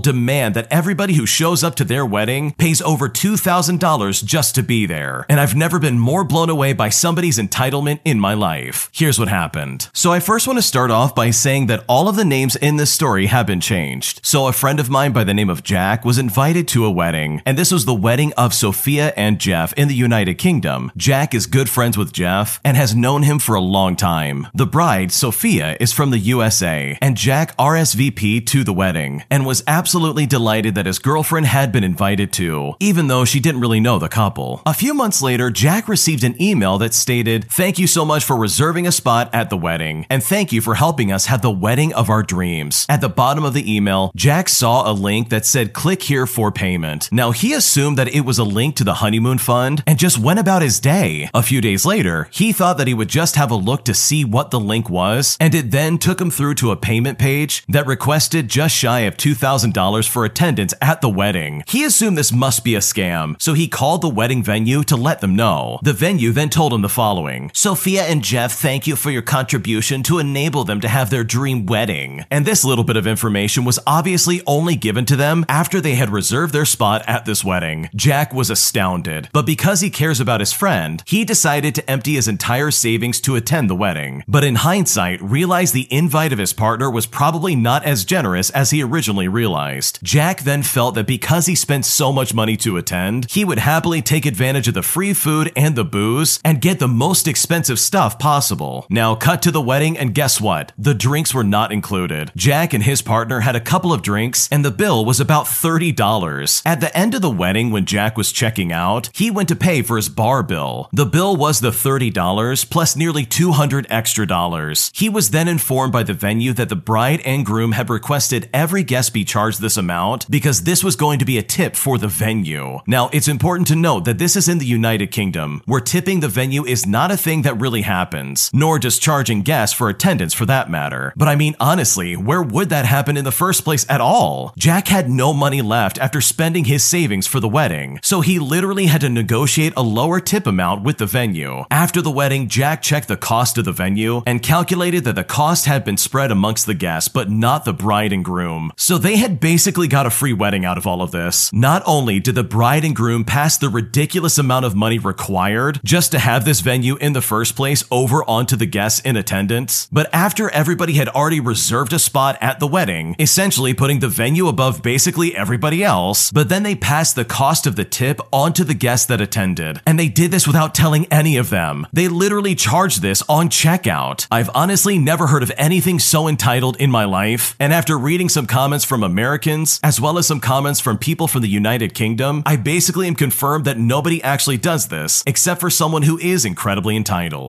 that 0.53 0.69
everybody 0.71 1.15
who 1.15 1.27
shows 1.27 1.65
up 1.65 1.75
to 1.77 1.85
their 1.85 2.05
wedding 2.05 2.53
pays 2.53 2.83
over 2.83 3.09
$2,000 3.09 4.25
just 4.25 4.55
to 4.55 4.63
be 4.63 4.85
there. 4.87 5.25
And 5.29 5.41
I've 5.41 5.57
never 5.57 5.79
been 5.79 5.99
more 5.99 6.25
blown 6.25 6.51
away 6.51 6.73
by 6.75 6.91
somebody's 6.91 7.39
entitlement 7.39 8.01
in 8.05 8.21
my 8.21 8.35
life. 8.35 8.91
Here's 8.93 9.19
what 9.19 9.29
happened. 9.29 9.89
So 9.93 10.13
I 10.13 10.21
first 10.21 10.47
want 10.47 10.59
to 10.59 10.63
start 10.63 10.91
off 10.91 11.15
by 11.15 11.31
saying 11.31 11.67
that 11.67 11.85
all 11.89 12.09
of 12.09 12.17
the 12.17 12.25
names 12.25 12.57
in 12.57 12.77
this 12.77 12.93
story 12.93 13.27
have 13.27 13.47
been 13.47 13.61
changed. 13.61 14.21
So 14.23 14.47
a 14.47 14.53
friend 14.53 14.79
of 14.79 14.91
mine 14.91 15.13
by 15.13 15.25
the 15.25 15.35
name 15.35 15.51
of 15.51 15.63
Jack 15.63 16.05
was 16.05 16.19
invited 16.19 16.69
to 16.69 16.85
a 16.85 16.91
wedding, 16.91 17.43
and 17.47 17.57
this 17.57 17.73
was 17.73 17.85
the 17.85 17.95
wedding 17.95 18.33
of 18.35 18.53
Sophia 18.53 19.13
and 19.17 19.39
Jeff 19.39 19.73
in 19.75 19.89
the 19.89 19.95
United 19.95 20.35
Kingdom. 20.35 20.93
Jack 20.97 21.35
is 21.35 21.47
good 21.47 21.69
friends 21.69 21.97
with 21.97 22.13
Jeff 22.13 22.61
and 22.65 22.77
has 22.77 22.95
known 22.95 23.23
him 23.23 23.39
for 23.39 23.55
a 23.55 23.61
long 23.61 23.97
time. 23.97 24.49
The 24.55 24.67
bride, 24.67 25.13
Sophia, 25.13 25.77
is 25.81 25.93
from 25.93 26.11
the 26.11 26.19
USA, 26.19 26.99
and 27.01 27.17
Jack 27.17 27.57
RSVP 27.57 28.47
to 28.47 28.65
the 28.65 28.73
wedding 28.73 29.23
and 29.31 29.47
was 29.47 29.63
absolutely 29.67 30.27
delighted 30.35 30.75
that 30.75 30.87
his 30.87 30.99
girlfriend 30.99 31.47
had 31.47 31.71
been 31.71 31.85
invited 31.85 32.33
to, 32.33 32.75
even 32.81 33.07
though 33.07 33.25
she 33.25 33.39
didn't 33.39 33.61
really 33.61 33.79
know 33.79 34.01
the 34.01 34.09
couple. 34.09 34.61
A 34.67 34.75
few 34.75 34.93
months 34.93 35.23
later, 35.23 35.49
Jack 35.49 35.87
received 35.87 36.25
an 36.25 36.35
email 36.43 36.77
that 36.79 36.93
stated, 36.93 37.45
Thank 37.53 37.79
you 37.79 37.87
so 37.87 38.05
much 38.05 38.25
for 38.25 38.37
reserving 38.37 38.85
a 38.85 38.91
spot 38.91 39.33
at 39.33 39.49
the 39.49 39.57
wedding, 39.57 40.07
and 40.11 40.25
thank 40.25 40.51
you 40.51 40.61
for 40.61 40.75
helping 40.75 41.13
us 41.13 41.27
have 41.27 41.41
the 41.41 41.53
wedding 41.53 41.95
of 41.95 42.11
our 42.11 42.25
dreams. 42.25 42.85
At 42.89 43.01
the 43.01 43.09
bottom 43.09 43.45
of 43.45 43.55
the 43.55 43.73
email, 43.73 44.11
Jack 44.17 44.49
saw 44.49 44.91
a 44.91 44.93
link 44.93 45.29
that 45.29 45.47
said, 45.47 45.73
Click 45.73 46.03
here 46.03 46.27
for 46.27 46.51
payment. 46.51 47.09
Now, 47.13 47.31
he 47.31 47.53
assumed 47.53 47.97
that 47.99 48.13
it 48.13 48.23
was 48.23 48.41
a 48.41 48.45
link 48.45 48.75
to 48.77 48.85
the 48.85 48.95
honeymoon 48.95 49.39
fund 49.39 49.85
and 49.87 50.01
just 50.01 50.19
went 50.19 50.41
about 50.41 50.63
his 50.63 50.81
day. 50.81 51.31
A 51.33 51.45
few 51.45 51.61
days 51.61 51.87
later, 51.87 52.27
he 52.33 52.53
thought 52.53 52.77
that 52.79 52.89
he 52.89 52.95
would 52.95 53.09
just 53.09 53.37
have 53.37 53.53
a 53.53 53.55
look 53.55 53.85
to 53.85 53.95
see 53.95 54.25
what 54.25 54.51
the 54.51 54.59
link 54.59 54.91
was, 54.91 55.37
and 55.39 55.55
it 55.55 55.71
then 55.71 55.97
took 55.97 56.21
him 56.21 56.33
through 56.33 56.57
to 56.57 56.73
a 56.73 56.77
payment 56.77 57.21
page 57.21 57.65
that 57.69 57.87
requested 57.87 58.49
just 58.49 58.75
shy 58.75 59.01
of 59.01 59.17
$2,000 59.17 60.09
for 60.09 60.24
attendance 60.25 60.75
at 60.81 61.01
the 61.01 61.09
wedding. 61.09 61.65
He 61.67 61.85
assumed 61.85 62.17
this 62.17 62.33
must 62.33 62.65
be 62.65 62.75
a 62.75 62.81
scam, 62.81 63.41
so 63.41 63.55
he 63.55 63.69
called 63.69 64.03
the 64.03 64.09
wedding 64.09 64.43
venue 64.43 64.83
to 64.85 64.97
let 64.97 65.21
them 65.21 65.37
know. 65.37 65.79
The 65.83 65.93
venue 65.93 66.33
then 66.33 66.51
told 66.51 66.73
him 66.73 66.83
the 66.83 66.89
following 66.89 67.51
Sophia 67.55 68.03
and 68.05 68.23
Jeff 68.23 68.53
thank 68.53 68.87
you 68.87 68.97
for 68.97 69.11
your 69.11 69.23
contribution 69.23 70.03
to 70.05 70.19
enable 70.19 70.65
them 70.65 70.81
to 70.81 70.89
have 70.89 71.11
their 71.11 71.25
dream 71.25 71.67
wedding. 71.67 72.25
And 72.31 72.45
this 72.45 72.65
little 72.65 72.85
bit 72.85 72.97
of 72.97 73.07
information 73.07 73.65
was 73.65 73.79
obviously 73.87 74.43
only 74.47 74.77
given 74.77 75.05
to 75.07 75.17
them 75.17 75.45
after 75.49 75.81
they 75.81 75.95
had 75.95 76.11
reserved 76.11 76.53
their 76.53 76.65
spot 76.65 77.03
at 77.07 77.25
this 77.25 77.45
wedding. 77.45 77.89
Jack 77.95 78.33
was 78.33 78.51
astounded, 78.51 79.29
but 79.33 79.47
because 79.47 79.81
he 79.81 79.91
cares 79.91 80.21
about 80.21 80.41
his 80.41 80.53
friend, 80.53 81.03
he 81.07 81.25
decided 81.25 81.75
to 81.75 81.91
empty 81.91 82.15
his 82.15 82.29
entire 82.29 82.71
savings 82.71 83.21
to 83.21 83.37
attend 83.37 83.69
the 83.69 83.75
wedding. 83.75 84.25
But 84.27 84.45
in 84.45 84.57
hindsight, 84.57 85.21
realized 85.23 85.75
the 85.75 85.93
invite 85.93 86.33
of 86.33 86.39
his 86.39 86.53
partner 86.53 86.91
was 86.91 87.07
probably 87.07 87.55
not 87.57 87.85
as 87.85 88.05
generous 88.05 88.51
as 88.51 88.71
he 88.71 88.83
originally 88.83 89.29
realized. 89.29 89.99
Jack 90.15 90.43
then 90.43 90.63
felt 90.63 90.95
that 90.95 91.09
because 91.09 91.47
he 91.47 91.57
spent 91.57 91.85
so 91.85 92.13
much 92.13 92.33
money 92.33 92.57
to 92.59 92.77
attend, 92.77 93.29
he 93.33 93.45
would 93.45 93.59
happily 93.59 94.01
take 94.01 94.27
advantage 94.27 94.69
of 94.69 94.75
the 94.75 94.81
free 94.81 95.13
food 95.13 95.51
and 95.57 95.75
the 95.75 95.85
booze 95.85 96.39
and 96.45 96.61
get 96.61 96.79
the 96.79 96.87
most 96.87 97.27
expensive 97.27 97.81
stuff 97.81 98.17
possible. 98.17 98.87
Now, 98.89 99.17
cut 99.17 99.43
to 99.43 99.51
the 99.51 99.61
wedding, 99.61 99.99
and 99.99 100.15
guess 100.15 100.41
what? 100.41 100.71
The 100.79 100.95
drinks 100.95 101.35
were 101.35 101.43
not 101.43 101.73
included. 101.73 102.31
Jack 102.37 102.73
and 102.73 102.85
his 102.85 103.03
partner 103.03 103.41
had 103.41 103.57
a 103.57 103.61
couple 103.61 103.93
of 103.93 104.03
drinks, 104.03 104.49
and 104.53 104.65
the 104.65 104.71
bill 104.71 105.05
was 105.05 105.19
about 105.19 105.47
$30. 105.47 106.63
At 106.65 106.81
the 106.81 106.97
end 106.97 107.17
of 107.17 107.21
the 107.21 107.29
wedding, 107.29 107.73
when 107.73 107.85
Jack 107.85 108.17
was 108.17 108.31
checking 108.31 108.71
out, 108.71 109.11
he 109.13 109.33
went 109.33 109.49
to 109.49 109.57
pay 109.57 109.83
for 109.83 109.97
his 109.97 110.09
bar 110.09 110.45
bill. 110.45 110.91
The 110.93 111.07
bill 111.07 111.35
was 111.35 111.59
the 111.59 111.71
$30 111.73 112.71
plus 112.71 112.95
nearly 112.95 113.25
200 113.25 113.89
extra 113.91 114.29
dollars. 114.29 114.93
He 114.95 115.09
was 115.09 115.31
then 115.31 115.49
informed 115.49 115.93
by 115.93 116.05
the 116.05 116.15
venue 116.15 116.53
that 116.53 116.69
the 116.69 116.77
bride 116.77 117.21
and 117.25 117.45
groom 117.45 117.73
had 117.73 117.91
requested 117.91 118.49
every 118.55 118.85
guest 118.85 119.13
be 119.13 119.25
charged 119.25 119.61
this 119.61 119.77
amount 119.77 120.04
because 120.29 120.63
this 120.63 120.85
was 120.85 120.97
going 120.97 121.19
to 121.19 121.25
be 121.25 121.39
a 121.39 121.43
tip 121.43 121.77
for 121.77 121.99
the 121.99 122.09
venue. 122.09 122.79
Now, 122.87 123.11
it's 123.13 123.29
important 123.29 123.69
to 123.69 123.77
note 123.77 124.05
that 124.05 124.19
this 124.19 124.37
is 124.37 124.49
in 124.49 124.59
the 124.59 124.67
United 124.67 125.11
Kingdom, 125.11 125.63
where 125.67 125.81
tipping 125.81 126.21
the 126.21 126.29
venue 126.29 126.65
is 126.65 126.87
not 126.87 127.11
a 127.11 127.17
thing 127.17 127.43
that 127.43 127.61
really 127.61 127.83
happens, 127.83 128.51
nor 128.53 128.79
does 128.79 128.99
charging 128.99 129.43
guests 129.43 129.77
for 129.77 129.89
attendance 129.89 130.35
for 130.35 130.47
that 130.47 130.71
matter. 130.71 131.13
But 131.17 131.29
I 131.29 131.37
mean, 131.37 131.55
honestly, 131.59 132.17
where 132.17 132.43
would 132.43 132.69
that 132.69 132.87
happen 132.87 133.17
in 133.17 133.25
the 133.25 133.33
first 133.33 133.65
place 133.65 133.87
at 133.89 134.01
all? 134.01 134.55
Jack 134.59 134.89
had 134.89 135.09
no 135.09 135.33
money 135.33 135.63
left 135.63 135.99
after 135.99 136.21
spending 136.21 136.65
his 136.65 136.83
savings 136.85 137.27
for 137.27 137.41
the 137.41 137.49
wedding, 137.49 137.99
so 138.03 138.21
he 138.21 138.39
literally 138.39 138.87
had 138.87 139.01
to 139.01 139.09
negotiate 139.09 139.73
a 139.77 139.83
lower 139.83 140.21
tip 140.21 140.47
amount 140.47 140.83
with 140.83 140.99
the 140.99 141.07
venue. 141.07 141.65
After 141.71 142.03
the 142.03 142.11
wedding, 142.11 142.49
Jack 142.49 142.83
checked 142.83 143.09
the 143.09 143.17
cost 143.17 143.59
of 143.59 143.65
the 143.65 143.73
venue 143.73 144.23
and 144.27 144.43
calculated 144.43 145.05
that 145.05 145.15
the 145.15 145.25
cost 145.25 145.67
had 145.67 145.85
been 145.85 145.97
spread 145.97 146.31
amongst 146.31 146.67
the 146.67 146.75
guests, 146.75 147.09
but 147.09 147.31
not 147.31 147.65
the 147.65 147.73
bride 147.73 148.13
and 148.13 148.25
groom. 148.25 148.73
So 148.77 148.99
they 148.99 149.17
had 149.17 149.41
basically 149.41 149.89
got 149.95 150.07
a 150.07 150.11
free 150.11 150.33
wedding 150.33 150.65
out 150.65 150.77
of 150.77 150.89
all 150.89 151.03
of 151.03 151.13
this. 151.13 151.53
Not 151.53 151.81
only 151.87 152.19
did 152.19 152.35
the 152.35 152.43
bride 152.43 152.85
and 152.85 152.97
groom 152.97 153.25
pass 153.25 153.57
the 153.57 153.69
ridiculous 153.69 154.39
amount 154.39 154.65
of 154.65 154.75
money 154.75 154.99
required 154.99 155.79
just 155.85 156.11
to 156.11 156.19
have 156.19 156.45
this 156.45 156.63
venue 156.63 156.97
in 156.97 157.13
the 157.13 157.23
first 157.23 157.55
place 157.55 157.85
over 157.93 158.25
onto 158.29 158.57
the 158.57 158.67
guests 158.67 158.99
in 159.03 159.15
attendance, 159.15 159.87
but 159.93 160.13
after 160.13 160.51
everybody 160.51 160.95
had 160.95 161.09
already 161.11 161.39
reserved 161.39 161.93
a 161.93 162.01
spot 162.01 162.37
at 162.41 162.59
the 162.59 162.67
wedding, 162.67 163.15
essentially 163.21 163.73
putting 163.73 164.01
the 164.01 164.09
venue 164.09 164.49
above 164.49 164.83
basically 164.83 165.37
everybody 165.37 165.85
else, 165.85 166.33
but 166.33 166.49
then 166.49 166.65
they 166.65 166.75
passed 166.75 167.15
the 167.15 167.25
cost 167.25 167.65
of 167.65 167.77
the 167.77 167.85
tip 167.85 168.21
onto 168.33 168.65
the 168.65 168.75
guests 168.75 169.07
that 169.07 169.21
attended. 169.21 169.81
And 169.87 169.97
they 169.97 170.09
did 170.09 170.33
this 170.33 170.45
without 170.45 170.75
telling 170.75 171.07
any 171.07 171.37
of 171.37 171.51
them. 171.51 171.87
They 171.93 172.09
literally 172.09 172.57
charged 172.57 173.01
this 173.01 173.23
on 173.29 173.49
checkout. 173.49 174.27
I've 174.29 174.51
honestly 174.57 174.99
never 174.99 175.29
heard 175.29 175.45
of 175.45 175.53
anything 175.57 176.01
so 176.01 176.27
entitled 176.27 176.79
in 176.79 176.91
my 176.91 177.05
life, 177.05 177.55
and 177.61 177.73
after 177.73 177.97
reading 177.97 178.29
some 178.29 178.49
comments 178.49 178.85
from 178.85 179.05
Americans, 179.05 179.79
as 179.85 180.01
well 180.01 180.17
as 180.17 180.27
some 180.27 180.41
comments 180.41 180.81
from 180.81 180.97
people 180.97 181.29
from 181.29 181.43
the 181.43 181.49
United 181.49 181.93
Kingdom, 181.93 182.43
I 182.47 182.57
basically 182.57 183.07
am 183.07 183.15
confirmed 183.15 183.67
that 183.67 183.77
nobody 183.79 184.23
actually 184.23 184.57
does 184.57 184.89
this, 184.89 185.23
except 185.27 185.61
for 185.61 185.69
someone 185.69 186.03
who 186.03 186.19
is 186.19 186.47
incredibly 186.47 186.97
entitled. 186.97 187.49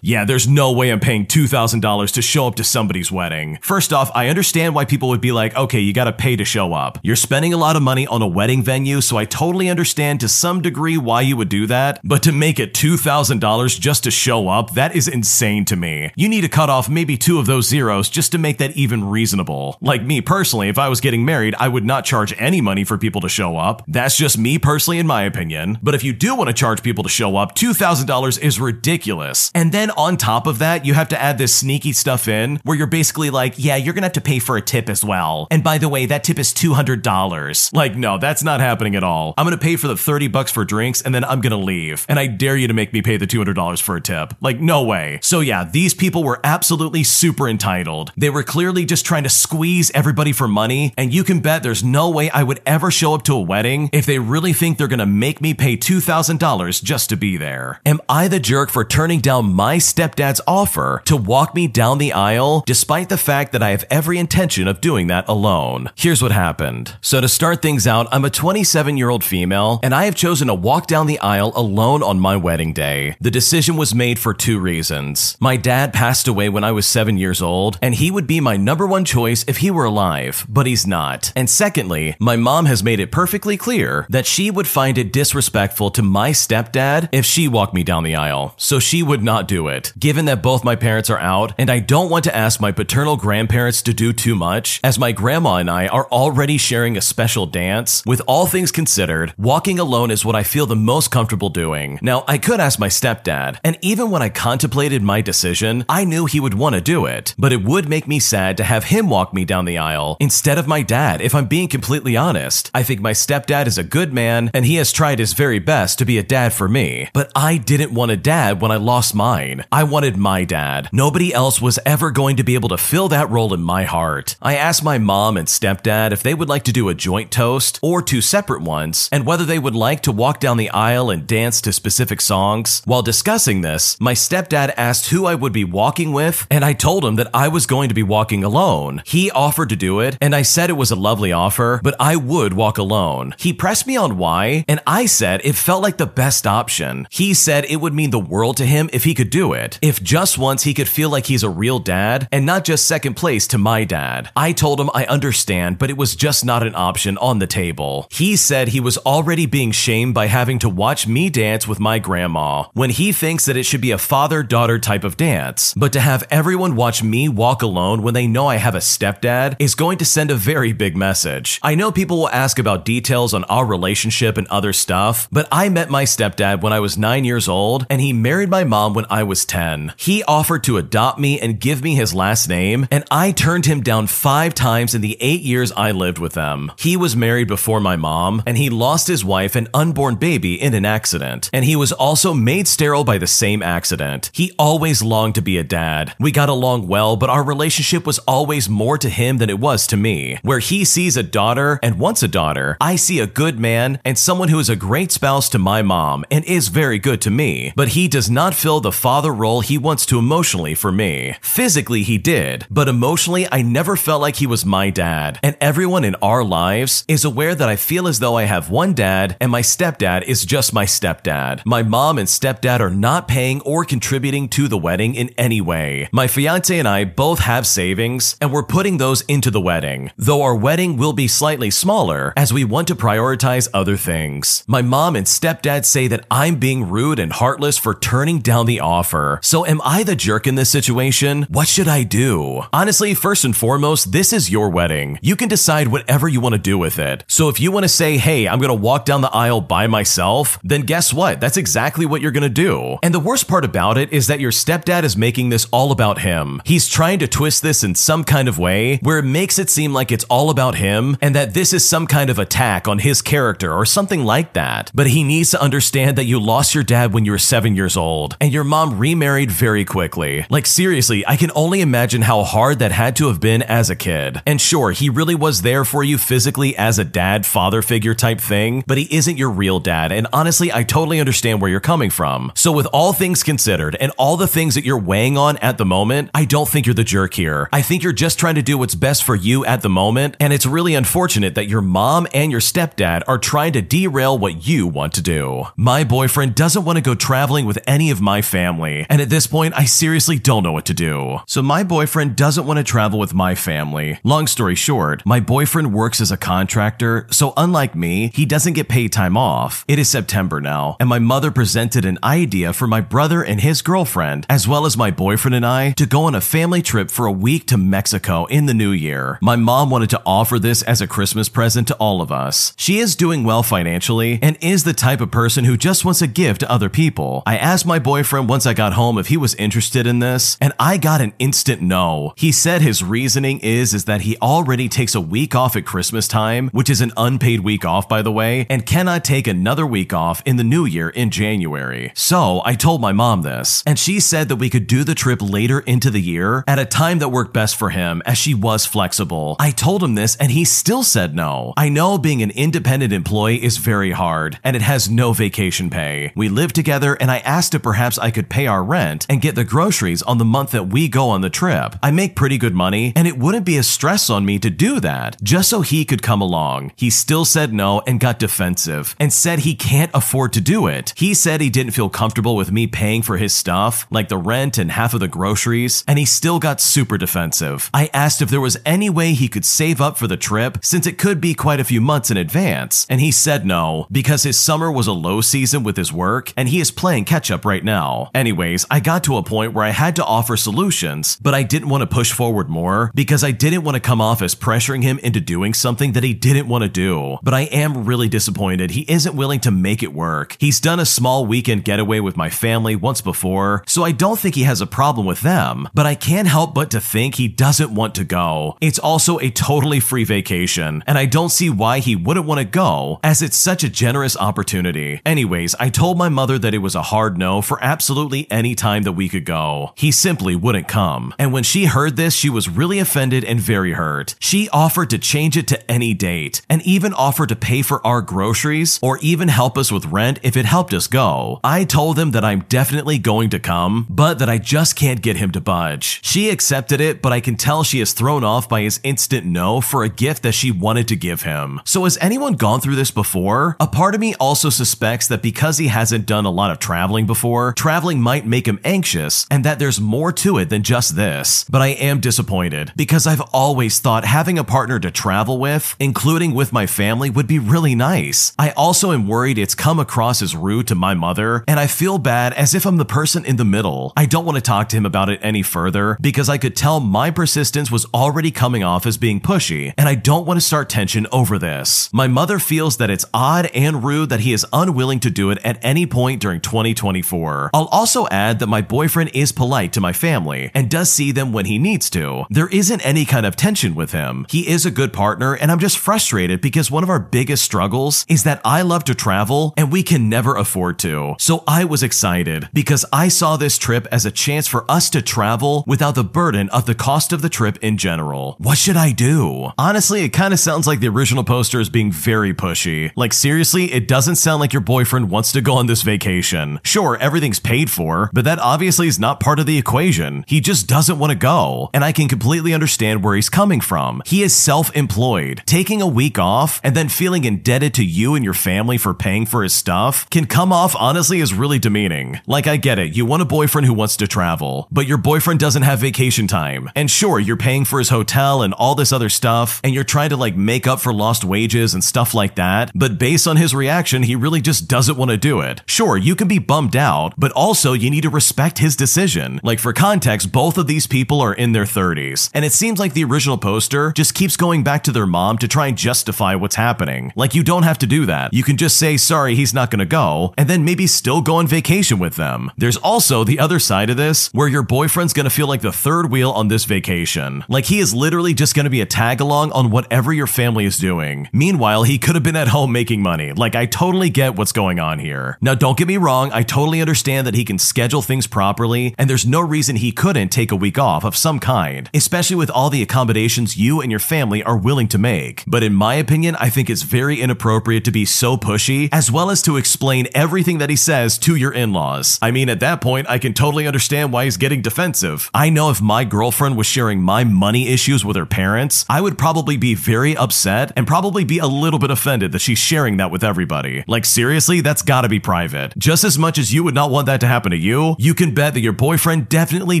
Yeah, 0.02 0.24
there's 0.24 0.48
no 0.48 0.72
way 0.72 0.90
I'm 0.90 1.00
paying 1.00 1.26
$2,000 1.26 2.12
to 2.12 2.22
show 2.22 2.46
up 2.46 2.54
to 2.56 2.64
somebody's 2.64 3.12
wedding. 3.12 3.58
First 3.62 3.92
off, 3.92 4.10
I 4.14 4.28
understand 4.28 4.74
why 4.74 4.84
people 4.84 5.08
would 5.08 5.20
be 5.20 5.32
like, 5.32 5.56
okay, 5.56 5.80
you 5.80 5.92
gotta 5.92 6.12
pay 6.12 6.36
to 6.36 6.44
show 6.44 6.72
up. 6.72 6.98
You're 7.02 7.16
spending 7.16 7.52
a 7.52 7.56
lot 7.58 7.76
of 7.76 7.82
money 7.82 8.06
on 8.06 8.22
a 8.22 8.26
wedding 8.26 8.62
venue, 8.62 9.00
so 9.00 9.16
I 9.16 9.24
totally 9.24 9.68
understand 9.68 10.20
to 10.20 10.28
some 10.28 10.62
degree 10.62 10.96
why 10.96 11.22
you 11.22 11.36
would 11.36 11.48
do 11.48 11.66
that. 11.66 12.00
But 12.04 12.22
to 12.24 12.32
make 12.32 12.58
it 12.58 12.74
$2,000 12.74 13.80
just 13.80 14.04
to 14.04 14.10
show 14.10 14.48
up, 14.48 14.74
that 14.74 14.94
is 14.94 15.08
insane 15.08 15.64
to 15.66 15.76
me. 15.76 16.12
You 16.16 16.28
need 16.28 16.42
to 16.42 16.48
cut 16.48 16.70
off 16.70 16.88
maybe 16.88 17.16
two 17.16 17.38
of 17.38 17.46
those 17.46 17.68
zeros 17.68 18.08
just 18.08 18.32
to 18.32 18.38
make 18.38 18.58
that 18.58 18.76
even 18.76 19.04
reasonable. 19.04 19.76
Like 19.80 20.02
me 20.02 20.20
personally, 20.20 20.68
if 20.68 20.78
I 20.78 20.88
was 20.88 21.00
getting 21.00 21.24
married, 21.24 21.54
I 21.58 21.68
would 21.68 21.84
not 21.84 22.04
charge 22.04 22.34
any 22.38 22.60
money 22.60 22.84
for 22.84 22.96
people 22.96 23.20
to 23.20 23.28
show 23.28 23.56
up. 23.56 23.82
That's 23.86 24.16
just 24.16 24.38
me 24.38 24.58
personally, 24.58 24.98
in 24.98 25.06
my 25.06 25.22
opinion. 25.22 25.78
But 25.82 25.94
if 25.94 26.04
you 26.04 26.12
do 26.12 26.34
want 26.34 26.48
to 26.48 26.54
charge 26.54 26.82
people 26.82 27.04
to 27.04 27.10
show 27.10 27.36
up, 27.36 27.54
$2,000 27.54 28.38
is 28.40 28.60
ridiculous. 28.60 29.50
And 29.54 29.72
then 29.74 29.90
on 29.92 30.16
top 30.16 30.46
of 30.46 30.58
that, 30.60 30.84
you 30.84 30.94
have 30.94 31.08
to 31.08 31.20
add 31.20 31.38
this 31.38 31.54
sneaky 31.54 31.92
stuff 31.92 32.28
in 32.28 32.60
where 32.62 32.76
you're 32.76 32.86
basically 32.86 33.30
like, 33.30 33.54
yeah, 33.56 33.76
you're 33.76 33.94
gonna 33.94 34.06
have 34.06 34.12
to 34.12 34.20
pay 34.20 34.38
for 34.38 34.56
a 34.56 34.62
tip 34.62 34.88
as 34.88 35.04
well. 35.04 35.48
And 35.50 35.64
by 35.64 35.78
the 35.78 35.88
way, 35.88 36.06
that 36.06 36.24
tip 36.24 36.38
is 36.38 36.52
$200. 36.52 37.72
Like, 37.72 37.96
no, 37.96 38.18
that's 38.18 38.44
not 38.44 38.60
happening 38.60 38.94
at 38.94 39.02
all. 39.02 39.34
I'm 39.36 39.44
gonna 39.44 39.58
pay 39.58 39.76
for 39.76 39.88
the 39.88 39.96
30 39.96 40.28
bucks 40.28 40.52
for 40.52 40.64
drinks 40.64 41.02
and 41.02 41.14
then 41.14 41.24
I'm 41.24 41.40
gonna 41.40 41.58
leave. 41.58 42.06
And 42.08 42.18
I 42.18 42.26
dare 42.26 42.56
you 42.56 42.68
to 42.68 42.74
make 42.74 42.92
me 42.92 43.02
pay 43.02 43.16
the 43.16 43.26
$200 43.26 43.80
for 43.80 43.96
a 43.96 44.00
tip. 44.00 44.34
Like, 44.40 44.60
no 44.60 44.84
way. 44.84 45.18
So 45.22 45.40
yeah, 45.40 45.64
these 45.64 45.94
people 45.94 46.22
were 46.22 46.40
absolutely 46.44 47.02
super 47.02 47.48
entitled. 47.48 48.12
They 48.16 48.30
were 48.30 48.42
clearly 48.44 48.84
just 48.84 49.04
trying 49.04 49.24
to 49.24 49.28
squeeze 49.28 49.90
everybody 49.92 50.32
for 50.32 50.46
money. 50.46 50.94
And 50.96 51.12
you 51.12 51.24
can 51.24 51.40
bet 51.40 51.62
there's 51.62 51.82
no 51.82 52.10
way 52.10 52.30
I 52.30 52.42
would 52.42 52.60
ever 52.64 52.90
show 52.90 53.14
up 53.14 53.22
to 53.24 53.34
a 53.34 53.40
wedding 53.40 53.90
if 53.92 54.06
they 54.06 54.18
really 54.18 54.52
think 54.52 54.78
they're 54.78 54.88
gonna 54.88 55.06
make 55.06 55.40
me 55.40 55.54
pay 55.54 55.76
$2,000 55.76 56.82
just 56.82 57.08
to 57.08 57.16
be 57.16 57.36
there. 57.36 57.80
Am 57.84 58.00
I 58.08 58.28
the 58.28 58.40
jerk 58.40 58.70
for 58.70 58.84
turning 58.84 59.20
down 59.20 59.52
my 59.52 59.63
stepdad's 59.72 60.42
offer 60.46 61.02
to 61.06 61.16
walk 61.16 61.54
me 61.54 61.66
down 61.66 61.96
the 61.96 62.12
aisle 62.12 62.62
despite 62.66 63.08
the 63.08 63.16
fact 63.16 63.52
that 63.52 63.62
I 63.62 63.70
have 63.70 63.86
every 63.90 64.18
intention 64.18 64.68
of 64.68 64.82
doing 64.82 65.06
that 65.06 65.26
alone? 65.26 65.90
Here's 65.96 66.22
what 66.22 66.32
happened. 66.32 66.96
So 67.00 67.20
to 67.20 67.28
start 67.28 67.62
things 67.62 67.86
out, 67.86 68.06
I'm 68.12 68.26
a 68.26 68.30
27 68.30 68.98
year 68.98 69.08
old 69.08 69.24
female 69.24 69.80
and 69.82 69.94
I 69.94 70.04
have 70.04 70.14
chosen 70.14 70.48
to 70.48 70.54
walk 70.54 70.86
down 70.86 71.06
the 71.06 71.18
aisle 71.20 71.52
alone 71.56 72.02
on 72.02 72.20
my 72.20 72.36
wedding 72.36 72.74
day. 72.74 73.16
The 73.22 73.30
decision 73.30 73.76
was 73.76 73.94
made 73.94 74.18
for 74.18 74.34
two 74.34 74.60
reasons. 74.60 75.36
My 75.40 75.56
dad 75.56 75.94
passed 75.94 76.28
away 76.28 76.50
when 76.50 76.62
I 76.62 76.72
was 76.72 76.86
seven 76.86 77.16
years 77.16 77.40
old 77.40 77.78
and 77.80 77.94
he 77.94 78.10
would 78.10 78.26
be 78.26 78.40
my 78.40 78.58
number 78.58 78.86
one 78.86 79.06
choice 79.06 79.46
if 79.48 79.56
he 79.56 79.70
were 79.70 79.86
alive, 79.86 80.46
but 80.46 80.66
he's 80.66 80.86
not. 80.86 81.32
And 81.34 81.48
secondly, 81.48 82.16
my 82.20 82.36
mom 82.36 82.66
has 82.66 82.84
made 82.84 83.00
it 83.00 83.10
perfectly 83.10 83.56
clear 83.56 84.06
that 84.10 84.26
she 84.26 84.50
would 84.50 84.68
find 84.68 84.98
it 84.98 85.12
disrespectful 85.12 85.90
to 85.92 86.02
my 86.02 86.32
stepdad 86.32 87.08
if 87.12 87.24
she 87.24 87.48
walked 87.48 87.72
me 87.72 87.82
down 87.82 88.04
the 88.04 88.14
aisle, 88.14 88.54
so 88.58 88.78
she 88.78 89.02
would 89.02 89.22
not 89.22 89.48
do 89.48 89.53
it. 89.68 89.92
Given 89.98 90.24
that 90.26 90.42
both 90.42 90.64
my 90.64 90.76
parents 90.76 91.10
are 91.10 91.18
out, 91.18 91.52
and 91.58 91.70
I 91.70 91.78
don't 91.78 92.10
want 92.10 92.24
to 92.24 92.36
ask 92.36 92.60
my 92.60 92.72
paternal 92.72 93.16
grandparents 93.16 93.82
to 93.82 93.94
do 93.94 94.12
too 94.12 94.34
much, 94.34 94.80
as 94.82 94.98
my 94.98 95.12
grandma 95.12 95.56
and 95.56 95.70
I 95.70 95.86
are 95.88 96.06
already 96.08 96.58
sharing 96.58 96.96
a 96.96 97.00
special 97.00 97.46
dance, 97.46 98.02
with 98.04 98.20
all 98.26 98.46
things 98.46 98.72
considered, 98.72 99.34
walking 99.38 99.78
alone 99.78 100.10
is 100.10 100.24
what 100.24 100.36
I 100.36 100.42
feel 100.42 100.66
the 100.66 100.76
most 100.76 101.10
comfortable 101.10 101.48
doing. 101.48 101.98
Now, 102.02 102.24
I 102.26 102.38
could 102.38 102.60
ask 102.60 102.78
my 102.78 102.88
stepdad, 102.88 103.58
and 103.62 103.78
even 103.80 104.10
when 104.10 104.22
I 104.22 104.28
contemplated 104.28 105.02
my 105.02 105.20
decision, 105.20 105.84
I 105.88 106.04
knew 106.04 106.26
he 106.26 106.40
would 106.40 106.54
want 106.54 106.74
to 106.74 106.80
do 106.80 107.06
it, 107.06 107.34
but 107.38 107.52
it 107.52 107.62
would 107.64 107.88
make 107.88 108.08
me 108.08 108.18
sad 108.18 108.56
to 108.56 108.64
have 108.64 108.84
him 108.84 109.08
walk 109.08 109.32
me 109.32 109.44
down 109.44 109.64
the 109.64 109.78
aisle 109.78 110.16
instead 110.20 110.58
of 110.58 110.68
my 110.68 110.82
dad, 110.82 111.20
if 111.20 111.34
I'm 111.34 111.46
being 111.46 111.68
completely 111.68 112.16
honest. 112.16 112.70
I 112.74 112.82
think 112.82 113.00
my 113.00 113.12
stepdad 113.12 113.66
is 113.66 113.78
a 113.78 113.84
good 113.84 114.12
man, 114.12 114.50
and 114.52 114.64
he 114.64 114.76
has 114.76 114.92
tried 114.92 115.18
his 115.18 115.32
very 115.32 115.58
best 115.58 115.98
to 115.98 116.04
be 116.04 116.18
a 116.18 116.22
dad 116.22 116.52
for 116.52 116.68
me, 116.68 117.08
but 117.12 117.30
I 117.34 117.56
didn't 117.56 117.94
want 117.94 118.10
a 118.10 118.16
dad 118.16 118.60
when 118.60 118.70
I 118.70 118.76
lost 118.76 119.14
mine. 119.14 119.43
I 119.70 119.84
wanted 119.84 120.16
my 120.16 120.44
dad. 120.44 120.88
Nobody 120.92 121.32
else 121.32 121.60
was 121.60 121.78
ever 121.84 122.10
going 122.10 122.36
to 122.36 122.44
be 122.44 122.54
able 122.54 122.68
to 122.70 122.78
fill 122.78 123.08
that 123.08 123.30
role 123.30 123.52
in 123.52 123.62
my 123.62 123.84
heart. 123.84 124.36
I 124.40 124.56
asked 124.56 124.82
my 124.82 124.98
mom 124.98 125.36
and 125.36 125.48
stepdad 125.48 126.12
if 126.12 126.22
they 126.22 126.34
would 126.34 126.48
like 126.48 126.64
to 126.64 126.72
do 126.72 126.88
a 126.88 126.94
joint 126.94 127.30
toast 127.30 127.78
or 127.82 128.00
two 128.00 128.20
separate 128.20 128.62
ones, 128.62 129.08
and 129.12 129.26
whether 129.26 129.44
they 129.44 129.58
would 129.58 129.74
like 129.74 130.00
to 130.02 130.12
walk 130.12 130.40
down 130.40 130.56
the 130.56 130.70
aisle 130.70 131.10
and 131.10 131.26
dance 131.26 131.60
to 131.62 131.72
specific 131.72 132.20
songs. 132.20 132.82
While 132.84 133.02
discussing 133.02 133.60
this, 133.60 134.00
my 134.00 134.14
stepdad 134.14 134.72
asked 134.76 135.10
who 135.10 135.26
I 135.26 135.34
would 135.34 135.52
be 135.52 135.64
walking 135.64 136.12
with, 136.12 136.46
and 136.50 136.64
I 136.64 136.72
told 136.72 137.04
him 137.04 137.16
that 137.16 137.30
I 137.34 137.48
was 137.48 137.66
going 137.66 137.88
to 137.88 137.94
be 137.94 138.02
walking 138.02 138.44
alone. 138.44 139.02
He 139.04 139.30
offered 139.30 139.68
to 139.68 139.76
do 139.76 140.00
it, 140.00 140.16
and 140.20 140.34
I 140.34 140.42
said 140.42 140.70
it 140.70 140.74
was 140.74 140.90
a 140.90 140.96
lovely 140.96 141.32
offer, 141.32 141.80
but 141.82 141.96
I 142.00 142.16
would 142.16 142.54
walk 142.54 142.78
alone. 142.78 143.34
He 143.38 143.52
pressed 143.52 143.86
me 143.86 143.96
on 143.96 144.16
why, 144.16 144.64
and 144.68 144.80
I 144.86 145.06
said 145.06 145.40
it 145.44 145.54
felt 145.54 145.82
like 145.82 145.98
the 145.98 146.06
best 146.06 146.46
option. 146.46 147.06
He 147.10 147.34
said 147.34 147.64
it 147.66 147.80
would 147.80 147.94
mean 147.94 148.10
the 148.10 148.18
world 148.18 148.56
to 148.58 148.66
him 148.66 148.88
if 148.92 149.04
he 149.04 149.14
could 149.14 149.30
do 149.34 149.52
it. 149.52 149.80
If 149.82 150.00
just 150.00 150.38
once 150.38 150.62
he 150.62 150.74
could 150.74 150.88
feel 150.88 151.10
like 151.10 151.26
he's 151.26 151.42
a 151.42 151.48
real 151.48 151.80
dad 151.80 152.28
and 152.30 152.46
not 152.46 152.62
just 152.62 152.86
second 152.86 153.14
place 153.14 153.48
to 153.48 153.58
my 153.58 153.82
dad. 153.82 154.30
I 154.36 154.52
told 154.52 154.78
him 154.78 154.90
I 154.94 155.06
understand, 155.06 155.76
but 155.80 155.90
it 155.90 155.96
was 155.96 156.14
just 156.14 156.44
not 156.44 156.64
an 156.64 156.76
option 156.76 157.18
on 157.18 157.40
the 157.40 157.48
table. 157.48 158.06
He 158.12 158.36
said 158.36 158.68
he 158.68 158.78
was 158.78 158.96
already 158.98 159.46
being 159.46 159.72
shamed 159.72 160.14
by 160.14 160.26
having 160.26 160.60
to 160.60 160.68
watch 160.68 161.08
me 161.08 161.30
dance 161.30 161.66
with 161.66 161.80
my 161.80 161.98
grandma 161.98 162.66
when 162.74 162.90
he 162.90 163.10
thinks 163.10 163.44
that 163.46 163.56
it 163.56 163.64
should 163.64 163.80
be 163.80 163.90
a 163.90 163.98
father 163.98 164.44
daughter 164.44 164.78
type 164.78 165.02
of 165.02 165.16
dance. 165.16 165.74
But 165.76 165.92
to 165.94 166.00
have 166.00 166.22
everyone 166.30 166.76
watch 166.76 167.02
me 167.02 167.28
walk 167.28 167.60
alone 167.62 168.02
when 168.02 168.14
they 168.14 168.28
know 168.28 168.46
I 168.46 168.58
have 168.58 168.76
a 168.76 168.86
stepdad 168.94 169.56
is 169.58 169.74
going 169.74 169.98
to 169.98 170.04
send 170.04 170.30
a 170.30 170.36
very 170.36 170.72
big 170.72 170.96
message. 170.96 171.58
I 171.60 171.74
know 171.74 171.90
people 171.90 172.18
will 172.18 172.28
ask 172.28 172.60
about 172.60 172.84
details 172.84 173.34
on 173.34 173.42
our 173.44 173.66
relationship 173.66 174.36
and 174.36 174.46
other 174.46 174.72
stuff, 174.72 175.26
but 175.32 175.48
I 175.50 175.70
met 175.70 175.90
my 175.90 176.04
stepdad 176.04 176.62
when 176.62 176.72
I 176.72 176.78
was 176.78 176.96
nine 176.96 177.24
years 177.24 177.48
old 177.48 177.84
and 177.90 178.00
he 178.00 178.12
married 178.12 178.48
my 178.48 178.62
mom 178.62 178.94
when 178.94 179.06
I 179.10 179.23
was 179.24 179.44
10. 179.44 179.94
He 179.96 180.22
offered 180.24 180.64
to 180.64 180.76
adopt 180.76 181.18
me 181.18 181.40
and 181.40 181.60
give 181.60 181.82
me 181.82 181.94
his 181.94 182.14
last 182.14 182.48
name, 182.48 182.86
and 182.90 183.04
I 183.10 183.32
turned 183.32 183.66
him 183.66 183.82
down 183.82 184.06
five 184.06 184.54
times 184.54 184.94
in 184.94 185.00
the 185.00 185.16
eight 185.20 185.42
years 185.42 185.72
I 185.72 185.90
lived 185.90 186.18
with 186.18 186.34
them. 186.34 186.72
He 186.78 186.96
was 186.96 187.16
married 187.16 187.48
before 187.48 187.80
my 187.80 187.96
mom, 187.96 188.42
and 188.46 188.56
he 188.56 188.70
lost 188.70 189.08
his 189.08 189.24
wife 189.24 189.56
and 189.56 189.68
unborn 189.74 190.16
baby 190.16 190.60
in 190.60 190.74
an 190.74 190.84
accident, 190.84 191.50
and 191.52 191.64
he 191.64 191.76
was 191.76 191.92
also 191.92 192.34
made 192.34 192.68
sterile 192.68 193.04
by 193.04 193.18
the 193.18 193.26
same 193.26 193.62
accident. 193.62 194.30
He 194.32 194.52
always 194.58 195.02
longed 195.02 195.34
to 195.36 195.42
be 195.42 195.58
a 195.58 195.64
dad. 195.64 196.14
We 196.20 196.30
got 196.30 196.48
along 196.48 196.88
well, 196.88 197.16
but 197.16 197.30
our 197.30 197.42
relationship 197.42 198.06
was 198.06 198.18
always 198.20 198.68
more 198.68 198.98
to 198.98 199.08
him 199.08 199.38
than 199.38 199.50
it 199.50 199.58
was 199.58 199.86
to 199.88 199.96
me. 199.96 200.38
Where 200.42 200.58
he 200.58 200.84
sees 200.84 201.16
a 201.16 201.22
daughter 201.22 201.78
and 201.82 201.98
wants 201.98 202.22
a 202.22 202.28
daughter, 202.28 202.76
I 202.80 202.96
see 202.96 203.20
a 203.20 203.26
good 203.26 203.58
man 203.58 204.00
and 204.04 204.18
someone 204.18 204.48
who 204.48 204.58
is 204.58 204.68
a 204.68 204.76
great 204.76 205.12
spouse 205.12 205.48
to 205.50 205.58
my 205.58 205.82
mom 205.82 206.24
and 206.30 206.44
is 206.44 206.68
very 206.68 206.98
good 206.98 207.20
to 207.22 207.30
me, 207.30 207.72
but 207.76 207.88
he 207.88 208.08
does 208.08 208.30
not 208.30 208.54
fill 208.54 208.80
the 208.80 208.92
father 209.04 209.34
role 209.34 209.60
he 209.60 209.76
wants 209.76 210.06
to 210.06 210.18
emotionally 210.18 210.74
for 210.74 210.90
me. 210.90 211.36
Physically, 211.42 212.02
he 212.02 212.16
did, 212.16 212.64
but 212.70 212.88
emotionally, 212.88 213.46
I 213.52 213.60
never 213.60 213.96
felt 213.96 214.22
like 214.22 214.36
he 214.36 214.46
was 214.46 214.64
my 214.64 214.88
dad. 214.88 215.38
And 215.42 215.58
everyone 215.60 216.04
in 216.04 216.14
our 216.22 216.42
lives 216.42 217.04
is 217.06 217.22
aware 217.22 217.54
that 217.54 217.68
I 217.68 217.76
feel 217.76 218.08
as 218.08 218.18
though 218.18 218.36
I 218.36 218.44
have 218.44 218.70
one 218.70 218.94
dad 218.94 219.36
and 219.42 219.52
my 219.52 219.60
stepdad 219.60 220.22
is 220.22 220.46
just 220.46 220.72
my 220.72 220.86
stepdad. 220.86 221.60
My 221.66 221.82
mom 221.82 222.16
and 222.16 222.26
stepdad 222.26 222.80
are 222.80 222.88
not 222.88 223.28
paying 223.28 223.60
or 223.60 223.84
contributing 223.84 224.48
to 224.48 224.68
the 224.68 224.78
wedding 224.78 225.14
in 225.14 225.28
any 225.36 225.60
way. 225.60 226.08
My 226.10 226.26
fiance 226.26 226.78
and 226.78 226.88
I 226.88 227.04
both 227.04 227.40
have 227.40 227.66
savings 227.66 228.38
and 228.40 228.50
we're 228.50 228.62
putting 228.62 228.96
those 228.96 229.20
into 229.28 229.50
the 229.50 229.60
wedding, 229.60 230.12
though 230.16 230.40
our 230.40 230.56
wedding 230.56 230.96
will 230.96 231.12
be 231.12 231.28
slightly 231.28 231.70
smaller 231.70 232.32
as 232.38 232.54
we 232.54 232.64
want 232.64 232.88
to 232.88 232.96
prioritize 232.96 233.68
other 233.74 233.98
things. 233.98 234.64
My 234.66 234.80
mom 234.80 235.14
and 235.14 235.26
stepdad 235.26 235.84
say 235.84 236.08
that 236.08 236.24
I'm 236.30 236.56
being 236.56 236.88
rude 236.88 237.18
and 237.18 237.34
heartless 237.34 237.76
for 237.76 237.94
turning 237.94 238.38
down 238.38 238.64
the 238.64 238.80
offer. 238.80 238.93
So 239.42 239.66
am 239.66 239.80
I 239.84 240.02
the 240.02 240.16
jerk 240.16 240.46
in 240.46 240.54
this 240.54 240.70
situation? 240.70 241.42
What 241.48 241.68
should 241.68 241.88
I 241.88 242.02
do? 242.02 242.62
Honestly, 242.72 243.14
first 243.14 243.44
and 243.44 243.56
foremost, 243.56 244.12
this 244.12 244.32
is 244.32 244.50
your 244.50 244.68
wedding. 244.68 245.18
You 245.22 245.36
can 245.36 245.48
decide 245.48 245.88
whatever 245.88 246.28
you 246.28 246.40
want 246.40 246.54
to 246.54 246.60
do 246.60 246.78
with 246.78 246.98
it. 246.98 247.24
So 247.26 247.48
if 247.48 247.60
you 247.60 247.72
want 247.72 247.84
to 247.84 247.88
say, 247.88 248.16
hey, 248.18 248.46
I'm 248.46 248.58
going 248.58 248.68
to 248.68 248.74
walk 248.74 249.04
down 249.04 249.20
the 249.20 249.30
aisle 249.30 249.60
by 249.60 249.86
myself, 249.86 250.58
then 250.62 250.82
guess 250.82 251.12
what? 251.12 251.40
That's 251.40 251.56
exactly 251.56 252.06
what 252.06 252.20
you're 252.20 252.30
going 252.30 252.42
to 252.42 252.48
do. 252.48 252.98
And 253.02 253.12
the 253.14 253.20
worst 253.20 253.48
part 253.48 253.64
about 253.64 253.98
it 253.98 254.12
is 254.12 254.26
that 254.28 254.40
your 254.40 254.50
stepdad 254.50 255.02
is 255.02 255.16
making 255.16 255.48
this 255.48 255.66
all 255.72 255.92
about 255.92 256.18
him. 256.20 256.62
He's 256.64 256.88
trying 256.88 257.18
to 257.18 257.28
twist 257.28 257.62
this 257.62 257.82
in 257.82 257.94
some 257.94 258.24
kind 258.24 258.48
of 258.48 258.58
way 258.58 258.98
where 258.98 259.18
it 259.18 259.24
makes 259.24 259.58
it 259.58 259.70
seem 259.70 259.92
like 259.92 260.12
it's 260.12 260.24
all 260.24 260.50
about 260.50 260.76
him 260.76 261.16
and 261.20 261.34
that 261.34 261.54
this 261.54 261.72
is 261.72 261.88
some 261.88 262.06
kind 262.06 262.30
of 262.30 262.38
attack 262.38 262.86
on 262.88 262.98
his 263.00 263.22
character 263.22 263.72
or 263.72 263.84
something 263.84 264.24
like 264.24 264.52
that. 264.52 264.90
But 264.94 265.08
he 265.08 265.24
needs 265.24 265.50
to 265.50 265.60
understand 265.60 266.16
that 266.16 266.24
you 266.24 266.38
lost 266.38 266.74
your 266.74 266.84
dad 266.84 267.12
when 267.12 267.24
you 267.24 267.32
were 267.32 267.38
seven 267.38 267.74
years 267.74 267.96
old 267.96 268.36
and 268.40 268.52
your 268.52 268.64
mom 268.64 268.83
remarried 268.92 269.50
very 269.50 269.84
quickly. 269.84 270.46
Like, 270.50 270.66
seriously, 270.66 271.24
I 271.26 271.36
can 271.36 271.50
only 271.54 271.80
imagine 271.80 272.22
how 272.22 272.42
hard 272.44 272.78
that 272.78 272.92
had 272.92 273.16
to 273.16 273.28
have 273.28 273.40
been 273.40 273.62
as 273.62 273.90
a 273.90 273.96
kid. 273.96 274.42
And 274.46 274.60
sure, 274.60 274.92
he 274.92 275.08
really 275.08 275.34
was 275.34 275.62
there 275.62 275.84
for 275.84 276.04
you 276.04 276.18
physically 276.18 276.76
as 276.76 276.98
a 276.98 277.04
dad 277.04 277.46
father 277.46 277.82
figure 277.82 278.14
type 278.14 278.40
thing, 278.40 278.84
but 278.86 278.98
he 278.98 279.14
isn't 279.14 279.38
your 279.38 279.50
real 279.50 279.80
dad. 279.80 280.12
And 280.12 280.26
honestly, 280.32 280.72
I 280.72 280.82
totally 280.82 281.20
understand 281.20 281.60
where 281.60 281.70
you're 281.70 281.80
coming 281.80 282.10
from. 282.10 282.52
So, 282.54 282.72
with 282.72 282.86
all 282.92 283.12
things 283.12 283.42
considered 283.42 283.96
and 284.00 284.12
all 284.18 284.36
the 284.36 284.46
things 284.46 284.74
that 284.74 284.84
you're 284.84 284.98
weighing 284.98 285.38
on 285.38 285.56
at 285.58 285.78
the 285.78 285.84
moment, 285.84 286.30
I 286.34 286.44
don't 286.44 286.68
think 286.68 286.86
you're 286.86 286.94
the 286.94 287.04
jerk 287.04 287.34
here. 287.34 287.68
I 287.72 287.82
think 287.82 288.02
you're 288.02 288.12
just 288.12 288.38
trying 288.38 288.56
to 288.56 288.62
do 288.62 288.78
what's 288.78 288.94
best 288.94 289.24
for 289.24 289.34
you 289.34 289.64
at 289.64 289.82
the 289.82 289.88
moment. 289.88 290.36
And 290.40 290.52
it's 290.52 290.66
really 290.66 290.94
unfortunate 290.94 291.54
that 291.54 291.68
your 291.68 291.80
mom 291.80 292.26
and 292.34 292.50
your 292.50 292.60
stepdad 292.60 293.22
are 293.26 293.38
trying 293.38 293.72
to 293.74 293.82
derail 293.82 294.38
what 294.38 294.66
you 294.66 294.86
want 294.86 295.12
to 295.14 295.22
do. 295.22 295.64
My 295.76 296.04
boyfriend 296.04 296.54
doesn't 296.54 296.84
want 296.84 296.96
to 296.96 297.02
go 297.02 297.14
traveling 297.14 297.66
with 297.66 297.78
any 297.86 298.10
of 298.10 298.20
my 298.20 298.42
family. 298.42 298.73
And 299.08 299.20
at 299.20 299.30
this 299.30 299.46
point, 299.46 299.74
I 299.74 299.84
seriously 299.84 300.38
don't 300.38 300.62
know 300.62 300.72
what 300.72 300.86
to 300.86 300.94
do. 300.94 301.38
So 301.46 301.62
my 301.62 301.84
boyfriend 301.84 302.36
doesn't 302.36 302.66
want 302.66 302.78
to 302.78 302.84
travel 302.84 303.18
with 303.18 303.34
my 303.34 303.54
family. 303.54 304.18
Long 304.24 304.46
story 304.46 304.74
short, 304.74 305.24
my 305.24 305.40
boyfriend 305.40 305.92
works 305.92 306.20
as 306.20 306.32
a 306.32 306.36
contractor, 306.36 307.26
so 307.30 307.52
unlike 307.56 307.94
me, 307.94 308.30
he 308.34 308.44
doesn't 308.46 308.72
get 308.72 308.88
paid 308.88 309.12
time 309.12 309.36
off. 309.36 309.84
It 309.88 309.98
is 309.98 310.08
September 310.08 310.60
now, 310.60 310.96
and 310.98 311.08
my 311.08 311.18
mother 311.18 311.50
presented 311.50 312.04
an 312.04 312.18
idea 312.22 312.72
for 312.72 312.86
my 312.86 313.00
brother 313.00 313.42
and 313.42 313.60
his 313.60 313.82
girlfriend, 313.82 314.46
as 314.48 314.66
well 314.66 314.86
as 314.86 314.96
my 314.96 315.10
boyfriend 315.10 315.54
and 315.54 315.66
I, 315.66 315.92
to 315.92 316.06
go 316.06 316.24
on 316.24 316.34
a 316.34 316.40
family 316.40 316.82
trip 316.82 317.10
for 317.10 317.26
a 317.26 317.32
week 317.32 317.66
to 317.68 317.76
Mexico 317.76 318.46
in 318.46 318.66
the 318.66 318.74
new 318.74 318.90
year. 318.90 319.38
My 319.40 319.56
mom 319.56 319.90
wanted 319.90 320.10
to 320.10 320.22
offer 320.26 320.58
this 320.58 320.82
as 320.82 321.00
a 321.00 321.06
Christmas 321.06 321.48
present 321.48 321.88
to 321.88 321.96
all 321.96 322.20
of 322.20 322.32
us. 322.32 322.72
She 322.76 322.98
is 322.98 323.16
doing 323.16 323.44
well 323.44 323.62
financially 323.62 324.38
and 324.42 324.58
is 324.60 324.84
the 324.84 324.92
type 324.92 325.20
of 325.20 325.30
person 325.30 325.64
who 325.64 325.76
just 325.76 326.04
wants 326.04 326.20
to 326.20 326.26
give 326.26 326.58
to 326.58 326.70
other 326.70 326.88
people. 326.88 327.42
I 327.46 327.56
asked 327.56 327.86
my 327.86 327.98
boyfriend 327.98 328.48
once 328.48 328.63
once 328.64 328.70
I 328.70 328.82
got 328.82 328.94
home 328.94 329.18
if 329.18 329.26
he 329.26 329.36
was 329.36 329.54
interested 329.56 330.06
in 330.06 330.20
this, 330.20 330.56
and 330.58 330.72
I 330.78 330.96
got 330.96 331.20
an 331.20 331.34
instant 331.38 331.82
no. 331.82 332.32
He 332.34 332.50
said 332.50 332.80
his 332.80 333.04
reasoning 333.04 333.60
is 333.60 333.92
is 333.92 334.06
that 334.06 334.22
he 334.22 334.38
already 334.38 334.88
takes 334.88 335.14
a 335.14 335.20
week 335.20 335.54
off 335.54 335.76
at 335.76 335.84
Christmas 335.84 336.26
time, 336.26 336.70
which 336.70 336.88
is 336.88 337.02
an 337.02 337.12
unpaid 337.14 337.60
week 337.60 337.84
off 337.84 338.08
by 338.08 338.22
the 338.22 338.32
way, 338.32 338.66
and 338.70 338.86
cannot 338.86 339.22
take 339.22 339.46
another 339.46 339.86
week 339.86 340.14
off 340.14 340.42
in 340.46 340.56
the 340.56 340.64
new 340.64 340.86
year 340.86 341.10
in 341.10 341.28
January. 341.28 342.10
So, 342.14 342.62
I 342.64 342.74
told 342.74 343.02
my 343.02 343.12
mom 343.12 343.42
this, 343.42 343.82
and 343.86 343.98
she 343.98 344.18
said 344.18 344.48
that 344.48 344.56
we 344.56 344.70
could 344.70 344.86
do 344.86 345.04
the 345.04 345.14
trip 345.14 345.42
later 345.42 345.80
into 345.80 346.08
the 346.08 346.22
year 346.22 346.64
at 346.66 346.78
a 346.78 346.86
time 346.86 347.18
that 347.18 347.28
worked 347.28 347.52
best 347.52 347.76
for 347.76 347.90
him 347.90 348.22
as 348.24 348.38
she 348.38 348.54
was 348.54 348.86
flexible. 348.86 349.56
I 349.60 349.72
told 349.72 350.02
him 350.02 350.14
this 350.14 350.36
and 350.36 350.50
he 350.50 350.64
still 350.64 351.02
said 351.02 351.36
no. 351.36 351.74
I 351.76 351.90
know 351.90 352.16
being 352.16 352.42
an 352.42 352.50
independent 352.52 353.12
employee 353.12 353.62
is 353.62 353.76
very 353.76 354.12
hard 354.12 354.58
and 354.64 354.74
it 354.74 354.80
has 354.82 355.10
no 355.10 355.34
vacation 355.34 355.90
pay. 355.90 356.32
We 356.34 356.48
live 356.48 356.72
together 356.72 357.12
and 357.20 357.30
I 357.30 357.38
asked 357.40 357.74
if 357.74 357.82
perhaps 357.82 358.16
I 358.16 358.30
could 358.30 358.48
pay 358.54 358.68
our 358.68 358.84
rent 358.84 359.26
and 359.28 359.42
get 359.42 359.56
the 359.56 359.64
groceries 359.64 360.22
on 360.22 360.38
the 360.38 360.44
month 360.44 360.70
that 360.70 360.86
we 360.86 361.08
go 361.08 361.28
on 361.28 361.40
the 361.40 361.50
trip. 361.50 361.96
I 362.00 362.12
make 362.12 362.36
pretty 362.36 362.56
good 362.56 362.72
money 362.72 363.12
and 363.16 363.26
it 363.26 363.36
wouldn't 363.36 363.66
be 363.66 363.76
a 363.76 363.82
stress 363.82 364.30
on 364.30 364.46
me 364.46 364.60
to 364.60 364.70
do 364.70 365.00
that 365.00 365.36
just 365.42 365.70
so 365.70 365.80
he 365.80 366.04
could 366.04 366.22
come 366.22 366.40
along. 366.40 366.92
He 366.94 367.10
still 367.10 367.44
said 367.44 367.72
no 367.72 368.00
and 368.06 368.20
got 368.20 368.38
defensive 368.38 369.16
and 369.18 369.32
said 369.32 369.58
he 369.58 369.74
can't 369.74 370.12
afford 370.14 370.52
to 370.52 370.60
do 370.60 370.86
it. 370.86 371.12
He 371.16 371.34
said 371.34 371.60
he 371.60 371.68
didn't 371.68 371.94
feel 371.94 372.08
comfortable 372.08 372.54
with 372.54 372.70
me 372.70 372.86
paying 372.86 373.22
for 373.22 373.38
his 373.38 373.52
stuff, 373.52 374.06
like 374.08 374.28
the 374.28 374.38
rent 374.38 374.78
and 374.78 374.92
half 374.92 375.14
of 375.14 375.20
the 375.20 375.26
groceries, 375.26 376.04
and 376.06 376.16
he 376.16 376.24
still 376.24 376.60
got 376.60 376.80
super 376.80 377.18
defensive. 377.18 377.90
I 377.92 378.08
asked 378.14 378.40
if 378.40 378.50
there 378.50 378.60
was 378.60 378.78
any 378.86 379.10
way 379.10 379.32
he 379.32 379.48
could 379.48 379.64
save 379.64 380.00
up 380.00 380.16
for 380.16 380.28
the 380.28 380.36
trip 380.36 380.78
since 380.80 381.08
it 381.08 381.18
could 381.18 381.40
be 381.40 381.54
quite 381.54 381.80
a 381.80 381.90
few 381.92 382.00
months 382.00 382.30
in 382.30 382.36
advance, 382.36 383.04
and 383.10 383.20
he 383.20 383.32
said 383.32 383.66
no 383.66 384.06
because 384.12 384.44
his 384.44 384.60
summer 384.60 384.92
was 384.92 385.08
a 385.08 385.12
low 385.12 385.40
season 385.40 385.82
with 385.82 385.96
his 385.96 386.12
work 386.12 386.52
and 386.56 386.68
he 386.68 386.78
is 386.78 386.92
playing 386.92 387.24
catch 387.24 387.50
up 387.50 387.64
right 387.64 387.82
now. 387.82 388.30
Anyways, 388.44 388.84
I 388.90 389.00
got 389.00 389.24
to 389.24 389.38
a 389.38 389.42
point 389.42 389.72
where 389.72 389.86
I 389.86 389.88
had 389.88 390.16
to 390.16 390.24
offer 390.24 390.54
solutions, 390.58 391.38
but 391.40 391.54
I 391.54 391.62
didn't 391.62 391.88
want 391.88 392.02
to 392.02 392.06
push 392.06 392.30
forward 392.30 392.68
more 392.68 393.10
because 393.14 393.42
I 393.42 393.52
didn't 393.52 393.84
want 393.84 393.94
to 393.94 394.00
come 394.00 394.20
off 394.20 394.42
as 394.42 394.54
pressuring 394.54 395.02
him 395.02 395.18
into 395.20 395.40
doing 395.40 395.72
something 395.72 396.12
that 396.12 396.24
he 396.24 396.34
didn't 396.34 396.68
want 396.68 396.82
to 396.82 396.90
do. 396.90 397.38
But 397.42 397.54
I 397.54 397.62
am 397.62 398.04
really 398.04 398.28
disappointed 398.28 398.90
he 398.90 399.10
isn't 399.10 399.34
willing 399.34 399.60
to 399.60 399.70
make 399.70 400.02
it 400.02 400.12
work. 400.12 400.58
He's 400.60 400.78
done 400.78 401.00
a 401.00 401.06
small 401.06 401.46
weekend 401.46 401.86
getaway 401.86 402.20
with 402.20 402.36
my 402.36 402.50
family 402.50 402.94
once 402.94 403.22
before, 403.22 403.82
so 403.86 404.02
I 404.04 404.12
don't 404.12 404.38
think 404.38 404.56
he 404.56 404.64
has 404.64 404.82
a 404.82 404.86
problem 404.86 405.26
with 405.26 405.40
them, 405.40 405.88
but 405.94 406.04
I 406.04 406.14
can't 406.14 406.46
help 406.46 406.74
but 406.74 406.90
to 406.90 407.00
think 407.00 407.36
he 407.36 407.48
doesn't 407.48 407.94
want 407.94 408.14
to 408.16 408.24
go. 408.24 408.76
It's 408.82 408.98
also 408.98 409.38
a 409.38 409.48
totally 409.48 410.00
free 410.00 410.24
vacation, 410.24 411.02
and 411.06 411.16
I 411.16 411.24
don't 411.24 411.48
see 411.48 411.70
why 411.70 412.00
he 412.00 412.14
wouldn't 412.14 412.44
want 412.44 412.58
to 412.58 412.66
go, 412.66 413.20
as 413.24 413.40
it's 413.40 413.56
such 413.56 413.82
a 413.84 413.88
generous 413.88 414.36
opportunity. 414.36 415.22
Anyways, 415.24 415.74
I 415.76 415.88
told 415.88 416.18
my 416.18 416.28
mother 416.28 416.58
that 416.58 416.74
it 416.74 416.84
was 416.84 416.94
a 416.94 417.00
hard 417.00 417.38
no 417.38 417.62
for 417.62 417.82
absolutely 417.82 418.33
any 418.50 418.74
time 418.74 419.02
that 419.04 419.12
we 419.12 419.28
could 419.28 419.44
go. 419.44 419.92
He 419.96 420.10
simply 420.10 420.56
wouldn't 420.56 420.88
come. 420.88 421.34
And 421.38 421.52
when 421.52 421.62
she 421.62 421.86
heard 421.86 422.16
this, 422.16 422.34
she 422.34 422.50
was 422.50 422.68
really 422.68 422.98
offended 422.98 423.44
and 423.44 423.60
very 423.60 423.92
hurt. 423.92 424.34
She 424.38 424.68
offered 424.70 425.10
to 425.10 425.18
change 425.18 425.56
it 425.56 425.68
to 425.68 425.90
any 425.90 426.14
date, 426.14 426.62
and 426.68 426.82
even 426.82 427.14
offered 427.14 427.48
to 427.50 427.56
pay 427.56 427.82
for 427.82 428.04
our 428.06 428.20
groceries 428.20 428.98
or 429.02 429.18
even 429.22 429.48
help 429.48 429.78
us 429.78 429.92
with 429.92 430.06
rent 430.06 430.38
if 430.42 430.56
it 430.56 430.64
helped 430.64 430.92
us 430.92 431.06
go. 431.06 431.60
I 431.62 431.84
told 431.84 432.18
him 432.18 432.32
that 432.32 432.44
I'm 432.44 432.60
definitely 432.68 433.18
going 433.18 433.50
to 433.50 433.58
come, 433.58 434.06
but 434.10 434.38
that 434.38 434.48
I 434.48 434.58
just 434.58 434.96
can't 434.96 435.22
get 435.22 435.36
him 435.36 435.50
to 435.52 435.60
budge. 435.60 436.20
She 436.24 436.50
accepted 436.50 437.00
it, 437.00 437.22
but 437.22 437.32
I 437.32 437.40
can 437.40 437.56
tell 437.56 437.84
she 437.84 438.00
is 438.00 438.12
thrown 438.12 438.44
off 438.44 438.68
by 438.68 438.82
his 438.82 439.00
instant 439.02 439.46
no 439.46 439.80
for 439.80 440.02
a 440.02 440.08
gift 440.08 440.42
that 440.42 440.52
she 440.52 440.70
wanted 440.70 441.08
to 441.08 441.16
give 441.16 441.42
him. 441.42 441.80
So 441.84 442.04
has 442.04 442.18
anyone 442.20 442.54
gone 442.54 442.80
through 442.80 442.96
this 442.96 443.10
before? 443.10 443.76
A 443.80 443.86
part 443.86 444.14
of 444.14 444.20
me 444.20 444.34
also 444.36 444.70
suspects 444.70 445.28
that 445.28 445.42
because 445.42 445.78
he 445.78 445.88
hasn't 445.88 446.26
done 446.26 446.44
a 446.44 446.50
lot 446.50 446.70
of 446.70 446.78
traveling 446.78 447.26
before, 447.26 447.72
traveling 447.72 448.13
might 448.20 448.46
make 448.46 448.66
him 448.66 448.80
anxious 448.84 449.46
and 449.50 449.64
that 449.64 449.78
there's 449.78 450.00
more 450.00 450.32
to 450.32 450.58
it 450.58 450.70
than 450.70 450.82
just 450.82 451.16
this. 451.16 451.64
But 451.68 451.82
I 451.82 451.88
am 451.88 452.20
disappointed 452.20 452.92
because 452.96 453.26
I've 453.26 453.40
always 453.52 453.98
thought 453.98 454.24
having 454.24 454.58
a 454.58 454.64
partner 454.64 454.98
to 455.00 455.10
travel 455.10 455.58
with, 455.58 455.96
including 455.98 456.54
with 456.54 456.72
my 456.72 456.86
family, 456.86 457.30
would 457.30 457.46
be 457.46 457.58
really 457.58 457.94
nice. 457.94 458.52
I 458.58 458.70
also 458.70 459.12
am 459.12 459.28
worried 459.28 459.58
it's 459.58 459.74
come 459.74 459.98
across 459.98 460.42
as 460.42 460.56
rude 460.56 460.86
to 460.88 460.94
my 460.94 461.14
mother, 461.14 461.64
and 461.66 461.80
I 461.80 461.86
feel 461.86 462.18
bad 462.18 462.52
as 462.54 462.74
if 462.74 462.86
I'm 462.86 462.96
the 462.96 463.04
person 463.04 463.44
in 463.44 463.56
the 463.56 463.64
middle. 463.64 464.12
I 464.16 464.26
don't 464.26 464.44
want 464.44 464.56
to 464.56 464.62
talk 464.62 464.88
to 464.90 464.96
him 464.96 465.06
about 465.06 465.28
it 465.28 465.40
any 465.42 465.62
further 465.62 466.16
because 466.20 466.48
I 466.48 466.58
could 466.58 466.76
tell 466.76 467.00
my 467.00 467.30
persistence 467.30 467.90
was 467.90 468.06
already 468.14 468.50
coming 468.50 468.82
off 468.82 469.06
as 469.06 469.18
being 469.18 469.40
pushy, 469.40 469.92
and 469.96 470.08
I 470.08 470.14
don't 470.14 470.46
want 470.46 470.58
to 470.58 470.66
start 470.66 470.88
tension 470.88 471.26
over 471.32 471.58
this. 471.58 472.10
My 472.12 472.28
mother 472.28 472.58
feels 472.58 472.96
that 472.98 473.10
it's 473.10 473.24
odd 473.32 473.66
and 473.74 474.04
rude 474.04 474.28
that 474.28 474.40
he 474.40 474.52
is 474.52 474.66
unwilling 474.72 475.20
to 475.20 475.30
do 475.30 475.50
it 475.50 475.58
at 475.64 475.78
any 475.82 476.06
point 476.06 476.40
during 476.40 476.60
2024. 476.60 477.70
I'll 477.72 477.86
also 477.86 478.03
add 478.30 478.58
that 478.58 478.66
my 478.66 478.82
boyfriend 478.82 479.30
is 479.34 479.52
polite 479.52 479.92
to 479.92 480.00
my 480.00 480.12
family 480.12 480.70
and 480.74 480.90
does 480.90 481.10
see 481.10 481.32
them 481.32 481.52
when 481.52 481.66
he 481.66 481.78
needs 481.78 482.10
to. 482.10 482.44
There 482.50 482.68
isn't 482.68 483.00
any 483.00 483.24
kind 483.24 483.46
of 483.46 483.56
tension 483.56 483.94
with 483.94 484.12
him. 484.12 484.46
He 484.48 484.68
is 484.68 484.84
a 484.84 484.90
good 484.90 485.12
partner, 485.12 485.54
and 485.54 485.70
I'm 485.70 485.78
just 485.78 485.98
frustrated 485.98 486.60
because 486.60 486.90
one 486.90 487.02
of 487.02 487.10
our 487.10 487.18
biggest 487.20 487.64
struggles 487.64 488.24
is 488.28 488.44
that 488.44 488.60
I 488.64 488.82
love 488.82 489.04
to 489.04 489.14
travel 489.14 489.74
and 489.76 489.90
we 489.90 490.02
can 490.02 490.28
never 490.28 490.56
afford 490.56 490.98
to. 491.00 491.34
So 491.38 491.64
I 491.66 491.84
was 491.84 492.02
excited 492.02 492.68
because 492.72 493.04
I 493.12 493.28
saw 493.28 493.56
this 493.56 493.78
trip 493.78 494.06
as 494.12 494.26
a 494.26 494.30
chance 494.30 494.66
for 494.66 494.90
us 494.90 495.10
to 495.10 495.22
travel 495.22 495.84
without 495.86 496.14
the 496.14 496.24
burden 496.24 496.68
of 496.70 496.86
the 496.86 496.94
cost 496.94 497.32
of 497.32 497.42
the 497.42 497.48
trip 497.48 497.78
in 497.82 497.96
general. 497.96 498.56
What 498.58 498.78
should 498.78 498.96
I 498.96 499.12
do? 499.12 499.70
Honestly, 499.78 500.22
it 500.22 500.30
kind 500.30 500.52
of 500.52 500.60
sounds 500.60 500.86
like 500.86 501.00
the 501.00 501.08
original 501.08 501.44
poster 501.44 501.80
is 501.80 501.88
being 501.88 502.12
very 502.12 502.54
pushy. 502.54 503.12
Like, 503.16 503.32
seriously, 503.32 503.92
it 503.92 504.08
doesn't 504.08 504.36
sound 504.36 504.60
like 504.60 504.72
your 504.72 504.80
boyfriend 504.80 505.30
wants 505.30 505.52
to 505.52 505.60
go 505.60 505.74
on 505.74 505.86
this 505.86 506.02
vacation. 506.02 506.80
Sure, 506.84 507.16
everything's 507.18 507.60
paid 507.60 507.90
for, 507.94 508.30
but 508.32 508.44
that 508.44 508.58
obviously 508.58 509.08
is 509.08 509.18
not 509.18 509.40
part 509.40 509.58
of 509.58 509.66
the 509.66 509.78
equation. 509.78 510.44
He 510.46 510.60
just 510.60 510.86
doesn't 510.86 511.18
want 511.18 511.30
to 511.30 511.38
go, 511.38 511.90
and 511.94 512.04
I 512.04 512.12
can 512.12 512.28
completely 512.28 512.74
understand 512.74 513.22
where 513.22 513.34
he's 513.34 513.48
coming 513.48 513.80
from. 513.80 514.22
He 514.26 514.42
is 514.42 514.54
self 514.54 514.94
employed. 514.96 515.62
Taking 515.66 516.02
a 516.02 516.06
week 516.06 516.38
off 516.38 516.80
and 516.82 516.96
then 516.96 517.08
feeling 517.08 517.44
indebted 517.44 517.94
to 517.94 518.04
you 518.04 518.34
and 518.34 518.44
your 518.44 518.54
family 518.54 518.98
for 518.98 519.14
paying 519.14 519.46
for 519.46 519.62
his 519.62 519.74
stuff 519.74 520.28
can 520.30 520.46
come 520.46 520.72
off 520.72 520.96
honestly 520.98 521.40
as 521.40 521.54
really 521.54 521.78
demeaning. 521.78 522.40
Like, 522.46 522.66
I 522.66 522.76
get 522.76 522.98
it, 522.98 523.16
you 523.16 523.24
want 523.24 523.42
a 523.42 523.46
boyfriend 523.46 523.86
who 523.86 523.94
wants 523.94 524.16
to 524.18 524.26
travel, 524.26 524.88
but 524.90 525.06
your 525.06 525.18
boyfriend 525.18 525.60
doesn't 525.60 525.82
have 525.82 526.00
vacation 526.00 526.46
time. 526.46 526.90
And 526.94 527.10
sure, 527.10 527.38
you're 527.38 527.56
paying 527.56 527.84
for 527.84 527.98
his 527.98 528.08
hotel 528.08 528.62
and 528.62 528.74
all 528.74 528.94
this 528.94 529.12
other 529.12 529.28
stuff, 529.28 529.80
and 529.84 529.94
you're 529.94 530.04
trying 530.04 530.30
to 530.30 530.36
like 530.36 530.56
make 530.56 530.86
up 530.86 531.00
for 531.00 531.12
lost 531.12 531.44
wages 531.44 531.94
and 531.94 532.02
stuff 532.02 532.34
like 532.34 532.56
that, 532.56 532.90
but 532.94 533.18
based 533.18 533.46
on 533.46 533.56
his 533.56 533.74
reaction, 533.74 534.22
he 534.22 534.34
really 534.34 534.60
just 534.60 534.88
doesn't 534.88 535.16
want 535.16 535.30
to 535.30 535.36
do 535.36 535.60
it. 535.60 535.82
Sure, 535.86 536.16
you 536.16 536.34
can 536.34 536.48
be 536.48 536.58
bummed 536.58 536.96
out, 536.96 537.34
but 537.36 537.52
also 537.52 537.83
you 537.92 538.10
need 538.10 538.22
to 538.22 538.30
respect 538.30 538.78
his 538.78 538.96
decision. 538.96 539.60
Like, 539.62 539.78
for 539.78 539.92
context, 539.92 540.50
both 540.50 540.78
of 540.78 540.86
these 540.86 541.06
people 541.06 541.40
are 541.40 541.52
in 541.52 541.72
their 541.72 541.84
30s, 541.84 542.50
and 542.54 542.64
it 542.64 542.72
seems 542.72 542.98
like 542.98 543.12
the 543.12 543.24
original 543.24 543.58
poster 543.58 544.12
just 544.12 544.34
keeps 544.34 544.56
going 544.56 544.82
back 544.82 545.04
to 545.04 545.12
their 545.12 545.26
mom 545.26 545.58
to 545.58 545.68
try 545.68 545.88
and 545.88 545.98
justify 545.98 546.54
what's 546.54 546.76
happening. 546.76 547.32
Like, 547.36 547.54
you 547.54 547.62
don't 547.62 547.82
have 547.82 547.98
to 547.98 548.06
do 548.06 548.26
that. 548.26 548.54
You 548.54 548.62
can 548.62 548.76
just 548.76 548.96
say, 548.96 549.16
sorry, 549.16 549.54
he's 549.54 549.74
not 549.74 549.90
gonna 549.90 550.06
go, 550.06 550.54
and 550.56 550.68
then 550.68 550.84
maybe 550.84 551.06
still 551.06 551.42
go 551.42 551.56
on 551.56 551.66
vacation 551.66 552.18
with 552.18 552.36
them. 552.36 552.70
There's 552.78 552.96
also 552.96 553.44
the 553.44 553.58
other 553.58 553.78
side 553.78 554.10
of 554.10 554.16
this 554.16 554.48
where 554.52 554.68
your 554.68 554.82
boyfriend's 554.82 555.32
gonna 555.32 555.50
feel 555.50 555.68
like 555.68 555.82
the 555.82 555.92
third 555.92 556.30
wheel 556.30 556.50
on 556.50 556.68
this 556.68 556.84
vacation. 556.84 557.64
Like, 557.68 557.86
he 557.86 557.98
is 557.98 558.14
literally 558.14 558.54
just 558.54 558.74
gonna 558.74 558.90
be 558.90 559.00
a 559.00 559.06
tag 559.06 559.40
along 559.40 559.72
on 559.72 559.90
whatever 559.90 560.32
your 560.32 560.46
family 560.46 560.84
is 560.84 560.98
doing. 560.98 561.48
Meanwhile, 561.52 562.04
he 562.04 562.18
could 562.18 562.34
have 562.34 562.44
been 562.44 562.56
at 562.56 562.68
home 562.68 562.92
making 562.92 563.22
money. 563.22 563.52
Like, 563.52 563.74
I 563.74 563.86
totally 563.86 564.30
get 564.30 564.56
what's 564.56 564.72
going 564.72 565.00
on 565.00 565.18
here. 565.18 565.58
Now, 565.60 565.74
don't 565.74 565.98
get 565.98 566.08
me 566.08 566.16
wrong, 566.16 566.50
I 566.52 566.62
totally 566.62 567.00
understand 567.00 567.46
that 567.46 567.54
he 567.54 567.64
can 567.64 567.73
schedule 567.78 568.22
things 568.22 568.46
properly, 568.46 569.14
and 569.18 569.28
there's 569.28 569.46
no 569.46 569.60
reason 569.60 569.96
he 569.96 570.12
couldn't 570.12 570.48
take 570.48 570.72
a 570.72 570.76
week 570.76 570.98
off 570.98 571.24
of 571.24 571.36
some 571.36 571.58
kind, 571.58 572.10
especially 572.14 572.56
with 572.56 572.70
all 572.70 572.90
the 572.90 573.02
accommodations 573.02 573.76
you 573.76 574.00
and 574.00 574.10
your 574.10 574.20
family 574.20 574.62
are 574.62 574.76
willing 574.76 575.08
to 575.08 575.18
make. 575.18 575.64
But 575.66 575.82
in 575.82 575.94
my 575.94 576.14
opinion, 576.14 576.56
I 576.56 576.70
think 576.70 576.88
it's 576.88 577.02
very 577.02 577.40
inappropriate 577.40 578.04
to 578.04 578.10
be 578.10 578.24
so 578.24 578.56
pushy, 578.56 579.08
as 579.12 579.30
well 579.30 579.50
as 579.50 579.62
to 579.62 579.76
explain 579.76 580.28
everything 580.34 580.78
that 580.78 580.90
he 580.90 580.96
says 580.96 581.38
to 581.38 581.56
your 581.56 581.72
in 581.72 581.92
laws. 581.92 582.38
I 582.42 582.50
mean, 582.50 582.68
at 582.68 582.80
that 582.80 583.00
point, 583.00 583.28
I 583.28 583.38
can 583.38 583.54
totally 583.54 583.86
understand 583.86 584.32
why 584.32 584.44
he's 584.44 584.56
getting 584.56 584.82
defensive. 584.82 585.50
I 585.54 585.70
know 585.70 585.90
if 585.90 586.02
my 586.02 586.24
girlfriend 586.24 586.76
was 586.76 586.86
sharing 586.86 587.22
my 587.22 587.44
money 587.44 587.88
issues 587.88 588.24
with 588.24 588.36
her 588.36 588.46
parents, 588.46 589.04
I 589.08 589.20
would 589.20 589.38
probably 589.38 589.76
be 589.76 589.94
very 589.94 590.36
upset 590.36 590.92
and 590.96 591.06
probably 591.06 591.44
be 591.44 591.58
a 591.58 591.66
little 591.66 591.98
bit 591.98 592.10
offended 592.10 592.52
that 592.52 592.60
she's 592.60 592.78
sharing 592.78 593.16
that 593.18 593.30
with 593.30 593.44
everybody. 593.44 594.04
Like, 594.06 594.24
seriously, 594.24 594.80
that's 594.80 595.02
gotta 595.02 595.28
be 595.28 595.40
private. 595.40 595.94
Just 595.98 596.24
as 596.24 596.38
much 596.38 596.58
as 596.58 596.72
you 596.72 596.84
would 596.84 596.94
not 596.94 597.10
want 597.10 597.26
that 597.26 597.40
to 597.40 597.46
happen 597.46 597.63
to 597.70 597.76
you, 597.76 598.16
you 598.18 598.34
can 598.34 598.54
bet 598.54 598.74
that 598.74 598.80
your 598.80 598.92
boyfriend 598.92 599.48
definitely 599.48 600.00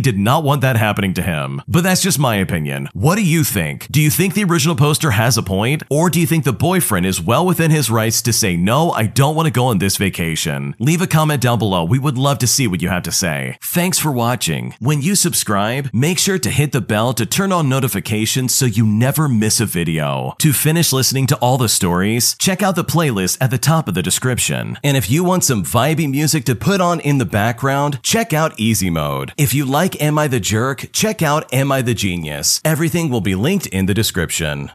did 0.00 0.18
not 0.18 0.44
want 0.44 0.60
that 0.62 0.76
happening 0.76 1.14
to 1.14 1.22
him. 1.22 1.62
But 1.66 1.82
that's 1.82 2.02
just 2.02 2.18
my 2.18 2.36
opinion. 2.36 2.88
What 2.92 3.16
do 3.16 3.24
you 3.24 3.44
think? 3.44 3.88
Do 3.90 4.00
you 4.00 4.10
think 4.10 4.34
the 4.34 4.44
original 4.44 4.76
poster 4.76 5.12
has 5.12 5.36
a 5.36 5.42
point? 5.42 5.82
Or 5.90 6.10
do 6.10 6.20
you 6.20 6.26
think 6.26 6.44
the 6.44 6.52
boyfriend 6.52 7.06
is 7.06 7.20
well 7.20 7.46
within 7.46 7.70
his 7.70 7.90
rights 7.90 8.22
to 8.22 8.32
say, 8.32 8.56
no, 8.56 8.90
I 8.90 9.06
don't 9.06 9.34
want 9.34 9.46
to 9.46 9.52
go 9.52 9.66
on 9.66 9.78
this 9.78 9.96
vacation? 9.96 10.74
Leave 10.78 11.02
a 11.02 11.06
comment 11.06 11.40
down 11.40 11.58
below. 11.58 11.84
We 11.84 11.98
would 11.98 12.18
love 12.18 12.38
to 12.38 12.46
see 12.46 12.66
what 12.66 12.82
you 12.82 12.88
have 12.88 13.02
to 13.04 13.12
say. 13.12 13.58
Thanks 13.62 13.98
for 13.98 14.12
watching. 14.12 14.74
When 14.78 15.02
you 15.02 15.14
subscribe, 15.14 15.90
make 15.92 16.18
sure 16.18 16.38
to 16.38 16.50
hit 16.50 16.72
the 16.72 16.80
bell 16.80 17.12
to 17.14 17.26
turn 17.26 17.52
on 17.52 17.68
notifications 17.68 18.54
so 18.54 18.66
you 18.66 18.86
never 18.86 19.28
miss 19.28 19.60
a 19.60 19.66
video. 19.66 20.34
To 20.38 20.52
finish 20.52 20.92
listening 20.92 21.26
to 21.28 21.36
all 21.36 21.58
the 21.58 21.68
stories, 21.68 22.36
check 22.38 22.62
out 22.62 22.76
the 22.76 22.84
playlist 22.84 23.38
at 23.40 23.50
the 23.50 23.58
top 23.58 23.88
of 23.88 23.94
the 23.94 24.02
description. 24.02 24.78
And 24.82 24.96
if 24.96 25.10
you 25.10 25.24
want 25.24 25.44
some 25.44 25.64
vibey 25.64 26.10
music 26.10 26.44
to 26.44 26.54
put 26.54 26.80
on 26.80 27.00
in 27.00 27.18
the 27.18 27.24
background, 27.24 27.53
background, 27.54 28.02
check 28.02 28.32
out 28.32 28.58
Easy 28.58 28.90
Mode. 28.90 29.32
If 29.36 29.54
you 29.54 29.64
like 29.64 30.02
Am 30.02 30.18
I 30.18 30.26
the 30.26 30.40
Jerk, 30.40 30.88
check 30.92 31.22
out 31.22 31.44
Am 31.54 31.70
I 31.70 31.82
the 31.82 31.94
Genius. 31.94 32.60
Everything 32.64 33.10
will 33.10 33.20
be 33.20 33.36
linked 33.36 33.68
in 33.68 33.86
the 33.86 33.94
description. 33.94 34.72